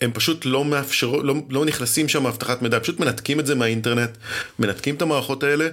הם 0.00 0.12
פשוט 0.12 0.44
לא 0.44 0.64
מאפשרו, 0.64 1.22
לא, 1.22 1.34
לא 1.50 1.64
נכנסים 1.64 2.08
שם 2.08 2.26
אבטחת 2.26 2.62
מידע, 2.62 2.80
פשוט 2.80 3.00
מנתקים 3.00 3.40
את 3.40 3.46
זה 3.46 3.54
מהאינטרנט, 3.54 4.10
מנתקים 4.58 4.94
את 4.94 5.02
המערכות 5.02 5.42
האלה, 5.42 5.68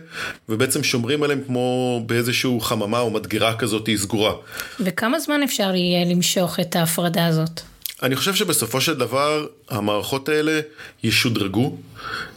ובעצם 0.49 0.83
שומרים 0.83 1.23
עליהם 1.23 1.41
כמו 1.47 2.03
באיזשהו 2.05 2.59
חממה 2.59 2.99
או 2.99 3.09
מדגרה 3.09 3.55
כזאת 3.55 3.89
סגורה. 3.95 4.33
וכמה 4.79 5.19
זמן 5.19 5.43
אפשר 5.43 5.75
יהיה 5.75 6.05
למשוך 6.05 6.59
את 6.59 6.75
ההפרדה 6.75 7.25
הזאת? 7.25 7.61
אני 8.03 8.15
חושב 8.15 8.35
שבסופו 8.35 8.81
של 8.81 8.93
דבר 8.93 9.47
המערכות 9.69 10.29
האלה 10.29 10.59
ישודרגו. 11.03 11.77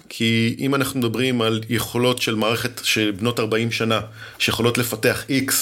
כי 0.09 0.57
אם 0.59 0.75
אנחנו 0.75 1.01
מדברים 1.01 1.43
על 1.43 1.61
יכולות 1.69 2.23
של 2.23 2.35
מערכת 2.35 2.81
של 2.85 3.11
בנות 3.11 3.41
40 3.41 3.73
שנה, 3.73 4.01
שיכולות 4.39 4.79
לפתח 4.79 5.25
X, 5.29 5.53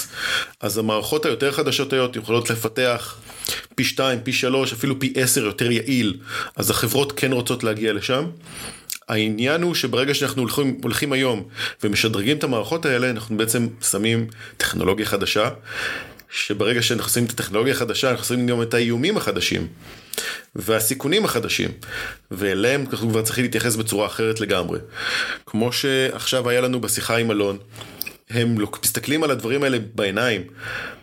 אז 0.61 0.79
המערכות 0.79 1.27
היותר 1.27 1.53
חדשות 1.53 1.93
היום 1.93 2.11
יכולות 2.17 2.51
לפתח 2.51 3.17
פי 3.75 3.85
2, 3.85 4.21
פי 4.23 4.33
3, 4.33 4.73
אפילו 4.73 5.01
פי 5.01 5.13
10 5.17 5.45
יותר 5.45 5.71
יעיל, 5.71 6.17
אז 6.57 6.71
החברות 6.71 7.13
כן 7.13 7.33
רוצות 7.33 7.65
להגיע 7.65 7.93
לשם. 7.93 8.25
העניין 9.09 9.63
הוא 9.63 9.75
שברגע 9.75 10.15
שאנחנו 10.15 10.43
הולכים, 10.43 10.79
הולכים 10.83 11.13
היום 11.13 11.49
ומשדרגים 11.83 12.37
את 12.37 12.45
המערכות 12.45 12.87
האלה, 12.87 13.11
אנחנו 13.11 13.37
בעצם 13.37 13.69
שמים 13.91 14.27
טכנולוגיה 14.57 15.07
חדשה, 15.07 15.49
שברגע 16.31 16.83
שאנחנו 16.83 17.11
שמים 17.11 17.27
את 17.27 17.31
הטכנולוגיה 17.31 17.73
החדשה, 17.73 18.11
אנחנו 18.11 18.25
שמים 18.25 18.47
גם 18.47 18.63
את 18.63 18.75
האיומים 18.75 19.17
החדשים. 19.17 19.67
והסיכונים 20.55 21.25
החדשים, 21.25 21.71
ואליהם 22.31 22.85
אנחנו 22.91 23.09
כבר 23.09 23.23
צריכים 23.23 23.45
להתייחס 23.45 23.77
בצורה 23.77 24.07
אחרת 24.07 24.41
לגמרי. 24.41 24.79
כמו 25.47 25.73
שעכשיו 25.73 26.49
היה 26.49 26.61
לנו 26.61 26.81
בשיחה 26.81 27.17
עם 27.17 27.31
אלון, 27.31 27.59
הם 28.31 28.57
מסתכלים 28.85 29.25
על 29.25 29.31
הדברים 29.31 29.63
האלה 29.63 29.79
בעיניים 29.95 30.43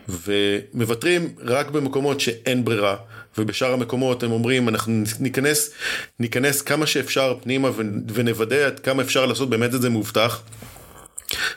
ומוותרים 0.10 1.36
רק 1.44 1.70
במקומות 1.70 2.20
שאין 2.20 2.66
ברירה 2.66 2.96
ובשאר 3.38 3.74
המקומות 3.74 4.24
הם 4.24 4.32
אומרים 4.32 4.70
אנחנו 4.70 5.04
ניכנס, 5.20 5.72
ניכנס 6.20 6.62
כמה 6.62 6.86
שאפשר 6.86 7.36
פנימה 7.44 7.70
ונוודא 8.14 8.66
עד 8.66 8.80
כמה 8.80 9.04
אפשר 9.04 9.26
לעשות 9.26 9.50
באמת 9.50 9.76
את 9.76 9.82
זה 9.82 9.90
מאובטח. 9.90 10.42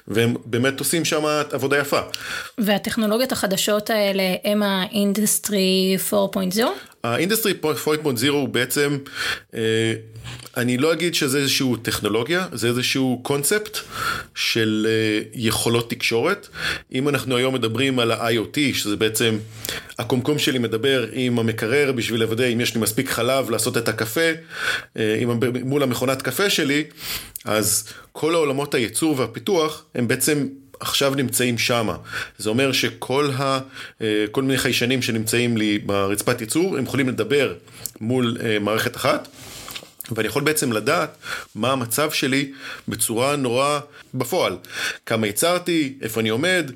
והם 0.09 0.35
באמת 0.45 0.79
עושים 0.79 1.05
שם 1.05 1.25
עבודה 1.53 1.79
יפה. 1.79 2.01
והטכנולוגיות 2.59 3.33
החדשות 3.33 3.91
האלה 3.91 4.23
הם 4.45 4.63
ה 4.63 4.78
Industry 4.78 5.97
4.0? 6.11 6.15
ה 7.05 7.10
Industry 7.10 7.53
4.0 7.63 7.67
הוא 8.29 8.49
בעצם, 8.49 8.99
אה, 9.55 9.95
אני 10.57 10.77
לא 10.77 10.93
אגיד 10.93 11.15
שזה 11.15 11.39
איזשהו 11.39 11.77
טכנולוגיה, 11.77 12.47
זה 12.53 12.69
איזשהו 12.69 13.21
קונספט 13.23 13.79
של 14.35 14.87
אה, 14.89 15.23
יכולות 15.35 15.91
תקשורת. 15.91 16.49
אם 16.93 17.09
אנחנו 17.09 17.37
היום 17.37 17.55
מדברים 17.55 17.99
על 17.99 18.11
ה-IoT, 18.11 18.75
שזה 18.75 18.97
בעצם, 18.97 19.39
הקומקום 19.99 20.39
שלי 20.39 20.59
מדבר 20.59 21.07
עם 21.13 21.39
המקרר 21.39 21.93
בשביל 21.93 22.21
לוודא 22.21 22.45
אם 22.45 22.61
יש 22.61 22.75
לי 22.75 22.81
מספיק 22.81 23.11
חלב 23.11 23.51
לעשות 23.51 23.77
את 23.77 23.89
הקפה, 23.89 24.31
אה, 24.97 25.23
מול 25.65 25.83
המכונת 25.83 26.23
קפה 26.23 26.51
שלי, 26.51 26.85
אז 27.45 27.89
כל 28.13 28.35
העולמות 28.35 28.75
הייצור 28.75 29.15
והפיתוח 29.19 29.85
הם 29.95 30.09
בעצם 30.09 30.47
עכשיו 30.85 31.15
נמצאים 31.15 31.59
שמה. 31.59 31.97
זה 32.39 32.49
אומר 32.49 32.73
שכל 32.73 33.31
ה, 33.39 33.59
אה, 34.03 34.25
כל 34.31 34.43
מיני 34.43 34.59
חיישנים 34.59 35.03
שנמצאים 35.03 35.57
לי 35.57 35.79
ברצפת 35.79 36.41
ייצור, 36.41 36.79
הם 36.79 36.85
יכולים 36.85 37.09
לדבר 37.09 37.55
מול 38.01 38.37
אה, 38.45 38.59
מערכת 38.59 38.97
אחת. 38.97 39.29
ואני 40.11 40.29
יכול 40.29 40.43
בעצם 40.43 40.73
לדעת 40.73 41.17
מה 41.55 41.73
המצב 41.73 42.11
שלי 42.11 42.53
בצורה 42.89 43.37
נורא 43.37 43.81
בפועל. 44.15 44.57
כמה 45.07 45.27
ייצרתי, 45.27 45.95
איפה 46.03 46.21
אני 46.21 46.29
עומד, 46.29 46.71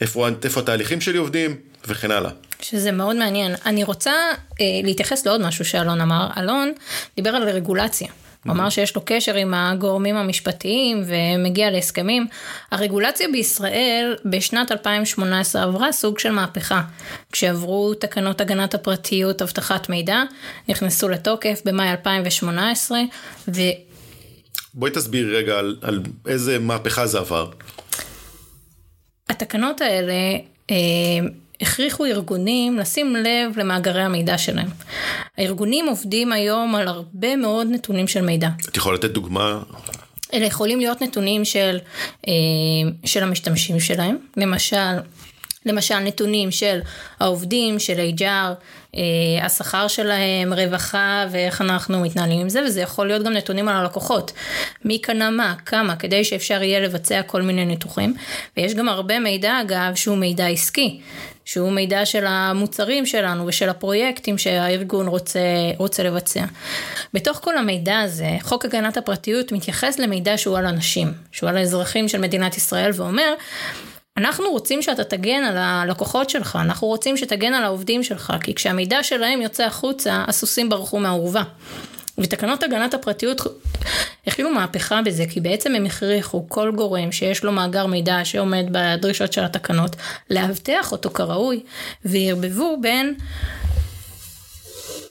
איפה, 0.00 0.28
איפה 0.44 0.60
התהליכים 0.60 1.00
שלי 1.00 1.18
עובדים, 1.18 1.56
וכן 1.88 2.10
הלאה. 2.10 2.30
שזה 2.60 2.92
מאוד 2.92 3.16
מעניין. 3.16 3.54
אני 3.66 3.84
רוצה 3.84 4.12
אה, 4.60 4.66
להתייחס 4.84 5.26
לעוד 5.26 5.40
משהו 5.40 5.64
שאלון 5.64 6.00
אמר. 6.00 6.28
אלון 6.38 6.72
דיבר 7.16 7.30
על 7.30 7.42
רגולציה. 7.42 8.08
הוא 8.44 8.52
אמר 8.52 8.68
שיש 8.70 8.96
לו 8.96 9.02
קשר 9.04 9.34
עם 9.34 9.54
הגורמים 9.54 10.16
המשפטיים 10.16 11.04
ומגיע 11.06 11.70
להסכמים. 11.70 12.26
הרגולציה 12.70 13.28
בישראל 13.32 14.16
בשנת 14.24 14.72
2018 14.72 15.62
עברה 15.62 15.92
סוג 15.92 16.18
של 16.18 16.30
מהפכה. 16.30 16.82
כשעברו 17.32 17.94
תקנות 17.94 18.40
הגנת 18.40 18.74
הפרטיות, 18.74 19.42
אבטחת 19.42 19.88
מידע, 19.88 20.22
נכנסו 20.68 21.08
לתוקף 21.08 21.62
במאי 21.64 21.90
2018, 21.90 22.98
ו... 23.48 23.60
בואי 24.74 24.90
תסביר 24.90 25.36
רגע 25.36 25.58
על, 25.58 25.76
על 25.82 26.00
איזה 26.26 26.58
מהפכה 26.58 27.06
זה 27.06 27.18
עבר. 27.18 27.50
התקנות 29.28 29.80
האלה 29.80 30.38
אה, 30.70 30.76
הכריחו 31.60 32.04
ארגונים 32.04 32.78
לשים 32.78 33.16
לב 33.16 33.58
למאגרי 33.58 34.02
המידע 34.02 34.38
שלהם. 34.38 34.68
הארגונים 35.38 35.88
עובדים 35.88 36.32
היום 36.32 36.74
על 36.74 36.88
הרבה 36.88 37.36
מאוד 37.36 37.66
נתונים 37.70 38.08
של 38.08 38.20
מידע. 38.20 38.48
את 38.68 38.76
יכולה 38.76 38.94
לתת 38.94 39.10
דוגמה? 39.10 39.62
אלה 40.34 40.46
יכולים 40.46 40.78
להיות 40.78 41.02
נתונים 41.02 41.44
של, 41.44 41.78
אה, 42.28 42.32
של 43.04 43.22
המשתמשים 43.22 43.80
שלהם, 43.80 44.16
למשל 44.36 44.98
למשל 45.66 45.98
נתונים 45.98 46.50
של 46.50 46.80
העובדים, 47.20 47.78
של 47.78 48.10
HR, 48.18 48.24
אה, 48.96 49.46
השכר 49.46 49.88
שלהם, 49.88 50.52
רווחה 50.52 51.26
ואיך 51.30 51.60
אנחנו 51.60 52.00
מתנהלים 52.00 52.40
עם 52.40 52.48
זה, 52.48 52.62
וזה 52.66 52.80
יכול 52.80 53.06
להיות 53.06 53.22
גם 53.22 53.32
נתונים 53.32 53.68
על 53.68 53.76
הלקוחות. 53.76 54.32
מי 54.84 54.98
קנה 54.98 55.30
מה, 55.30 55.54
כמה, 55.66 55.96
כדי 55.96 56.24
שאפשר 56.24 56.62
יהיה 56.62 56.80
לבצע 56.80 57.22
כל 57.22 57.42
מיני 57.42 57.64
ניתוחים. 57.64 58.14
ויש 58.56 58.74
גם 58.74 58.88
הרבה 58.88 59.18
מידע 59.18 59.60
אגב 59.60 59.94
שהוא 59.94 60.16
מידע 60.16 60.46
עסקי. 60.46 61.00
שהוא 61.44 61.72
מידע 61.72 62.06
של 62.06 62.26
המוצרים 62.26 63.06
שלנו 63.06 63.46
ושל 63.46 63.68
הפרויקטים 63.68 64.38
שהארגון 64.38 65.06
רוצה, 65.06 65.40
רוצה 65.78 66.02
לבצע. 66.02 66.44
בתוך 67.14 67.38
כל 67.42 67.58
המידע 67.58 68.00
הזה, 68.00 68.36
חוק 68.42 68.64
הגנת 68.64 68.96
הפרטיות 68.96 69.52
מתייחס 69.52 69.98
למידע 69.98 70.38
שהוא 70.38 70.58
על 70.58 70.66
אנשים, 70.66 71.12
שהוא 71.32 71.50
על 71.50 71.56
האזרחים 71.56 72.08
של 72.08 72.20
מדינת 72.20 72.56
ישראל 72.56 72.90
ואומר, 72.94 73.34
אנחנו 74.16 74.50
רוצים 74.50 74.82
שאתה 74.82 75.04
תגן 75.04 75.44
על 75.44 75.56
הלקוחות 75.56 76.30
שלך, 76.30 76.58
אנחנו 76.60 76.88
רוצים 76.88 77.16
שתגן 77.16 77.54
על 77.54 77.64
העובדים 77.64 78.02
שלך, 78.02 78.32
כי 78.42 78.54
כשהמידע 78.54 79.02
שלהם 79.02 79.42
יוצא 79.42 79.64
החוצה, 79.64 80.24
הסוסים 80.28 80.68
ברחו 80.68 80.98
מהאורווה. 80.98 81.42
ותקנות 82.18 82.62
הגנת 82.62 82.94
הפרטיות 82.94 83.40
הכילו 84.26 84.50
מהפכה 84.50 85.02
בזה, 85.02 85.24
כי 85.30 85.40
בעצם 85.40 85.74
הם 85.74 85.86
הכריחו 85.86 86.44
כל 86.48 86.72
גורם 86.76 87.12
שיש 87.12 87.44
לו 87.44 87.52
מאגר 87.52 87.86
מידע 87.86 88.24
שעומד 88.24 88.64
בדרישות 88.72 89.32
של 89.32 89.44
התקנות, 89.44 89.96
לאבטח 90.30 90.92
אותו 90.92 91.10
כראוי, 91.10 91.60
וערבבו 92.04 92.76
בין 92.80 93.14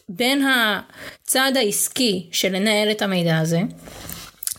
בין 0.10 0.46
הצד 0.48 1.52
העסקי 1.56 2.28
של 2.32 2.56
לנהל 2.56 2.92
את 2.92 3.02
המידע 3.02 3.38
הזה, 3.38 3.60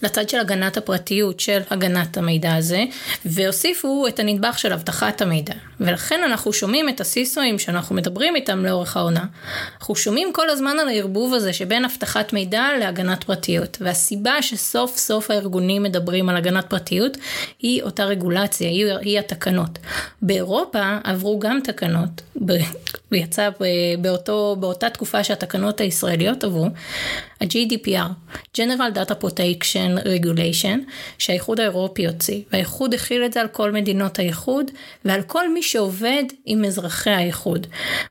לצד 0.04 0.28
של 0.28 0.38
הגנת 0.38 0.76
הפרטיות 0.76 1.40
של 1.40 1.60
הגנת 1.70 2.16
המידע 2.16 2.54
הזה, 2.54 2.84
והוסיפו 3.24 4.06
את 4.08 4.18
הנדבך 4.18 4.58
של 4.58 4.72
אבטחת 4.72 5.22
המידע. 5.22 5.54
ולכן 5.80 6.20
אנחנו 6.24 6.52
שומעים 6.52 6.88
את 6.88 7.00
הסיסואים 7.00 7.58
שאנחנו 7.58 7.94
מדברים 7.94 8.36
איתם 8.36 8.64
לאורך 8.64 8.96
העונה. 8.96 9.24
אנחנו 9.78 9.96
שומעים 9.96 10.32
כל 10.32 10.50
הזמן 10.50 10.76
על 10.80 10.88
הערבוב 10.88 11.34
הזה 11.34 11.52
שבין 11.52 11.84
אבטחת 11.84 12.32
מידע 12.32 12.68
להגנת 12.80 13.24
פרטיות. 13.24 13.78
והסיבה 13.80 14.42
שסוף 14.42 14.96
סוף 14.96 15.30
הארגונים 15.30 15.82
מדברים 15.82 16.28
על 16.28 16.36
הגנת 16.36 16.70
פרטיות 16.70 17.16
היא 17.58 17.82
אותה 17.82 18.04
רגולציה, 18.04 18.68
היא, 18.68 18.86
היא 19.00 19.18
התקנות. 19.18 19.78
באירופה 20.22 20.96
עברו 21.04 21.38
גם 21.38 21.60
תקנות, 21.64 22.22
הוא 22.34 22.48
יצא 23.12 23.48
באותו, 24.00 24.56
באותה 24.60 24.90
תקופה 24.90 25.24
שהתקנות 25.24 25.80
הישראליות 25.80 26.44
עברו, 26.44 26.68
ה-GDPR, 27.44 28.36
General 28.56 28.96
Data 28.96 29.14
Protection 29.24 30.04
Regulation, 30.04 30.78
שהאיחוד 31.18 31.60
האירופי 31.60 32.06
הוציא, 32.06 32.42
והאיחוד 32.52 32.94
הכיל 32.94 33.24
את 33.24 33.32
זה 33.32 33.40
על 33.40 33.48
כל 33.48 33.72
מדינות 33.72 34.18
האיחוד 34.18 34.70
ועל 35.04 35.22
כל 35.22 35.52
מי 35.52 35.62
שעובד 35.62 36.24
עם 36.44 36.64
אזרחי 36.64 37.10
האיחוד. 37.10 37.66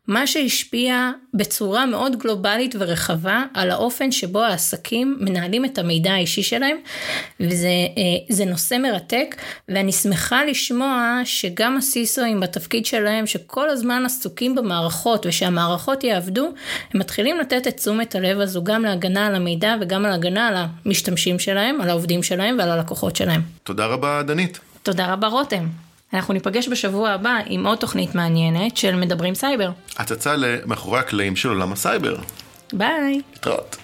מה 0.08 0.28
שהשפיע 0.28 1.12
בצורה 1.34 1.86
מאוד 1.86 2.20
גלובלית 2.20 2.76
ורחבה 2.80 3.44
על 3.54 3.72
האופן 3.72 4.12
שבו 4.12 4.42
העסקים 4.42 5.18
מנהלים 5.20 5.66
את 5.66 5.78
המידע 5.78 6.14
האישי 6.14 6.44
שלהם, 6.44 6.78
וזה 7.40 7.68
אה, 8.40 8.46
נושא 8.46 8.76
מרתק, 8.76 9.36
ואני 9.70 9.92
שמחה 9.92 10.46
לשמוע 10.46 11.22
שגם 11.26 11.78
הסיסואים 11.78 12.40
בתפקיד 12.40 12.86
שלהם, 12.86 13.28
שכל 13.28 13.70
הזמן 13.70 14.04
עסוקים 14.06 14.56
במערכות 14.56 15.26
ושהמערכות 15.26 16.04
יעבדו, 16.04 16.50
הם 16.94 17.00
מתחילים 17.00 17.40
לתת 17.40 17.68
את 17.68 17.78
תשומת 17.78 18.16
הלב 18.16 18.40
הזו 18.40 18.64
גם 18.64 18.84
להגנה 18.84 19.23
על 19.28 19.36
המידע 19.36 19.76
וגם 19.82 20.06
על 20.06 20.12
הגנה 20.12 20.48
על 20.48 20.56
המשתמשים 20.86 21.40
שלהם, 21.40 21.82
על 21.82 21.90
העובדים 21.90 22.24
שלהם 22.24 22.56
ועל 22.60 22.72
הלקוחות 22.72 23.16
שלהם. 23.16 23.42
תודה 23.64 23.86
רבה 23.86 24.24
דנית. 24.24 24.60
תודה 24.84 25.14
רבה 25.14 25.28
רותם. 25.28 25.68
אנחנו 26.14 26.34
ניפגש 26.34 26.70
בשבוע 26.70 27.10
הבא 27.10 27.38
עם 27.46 27.68
עוד 27.68 27.78
תוכנית 27.78 28.16
מעניינת 28.16 28.78
של 28.78 28.96
מדברים 28.96 29.36
סייבר. 29.36 29.70
הצצה 29.98 30.36
למאחורי 30.36 31.00
הקלעים 31.00 31.36
של 31.36 31.50
עולם 31.50 31.74
הסייבר. 31.74 32.16
ביי. 32.74 33.22
להתראות. 33.34 33.78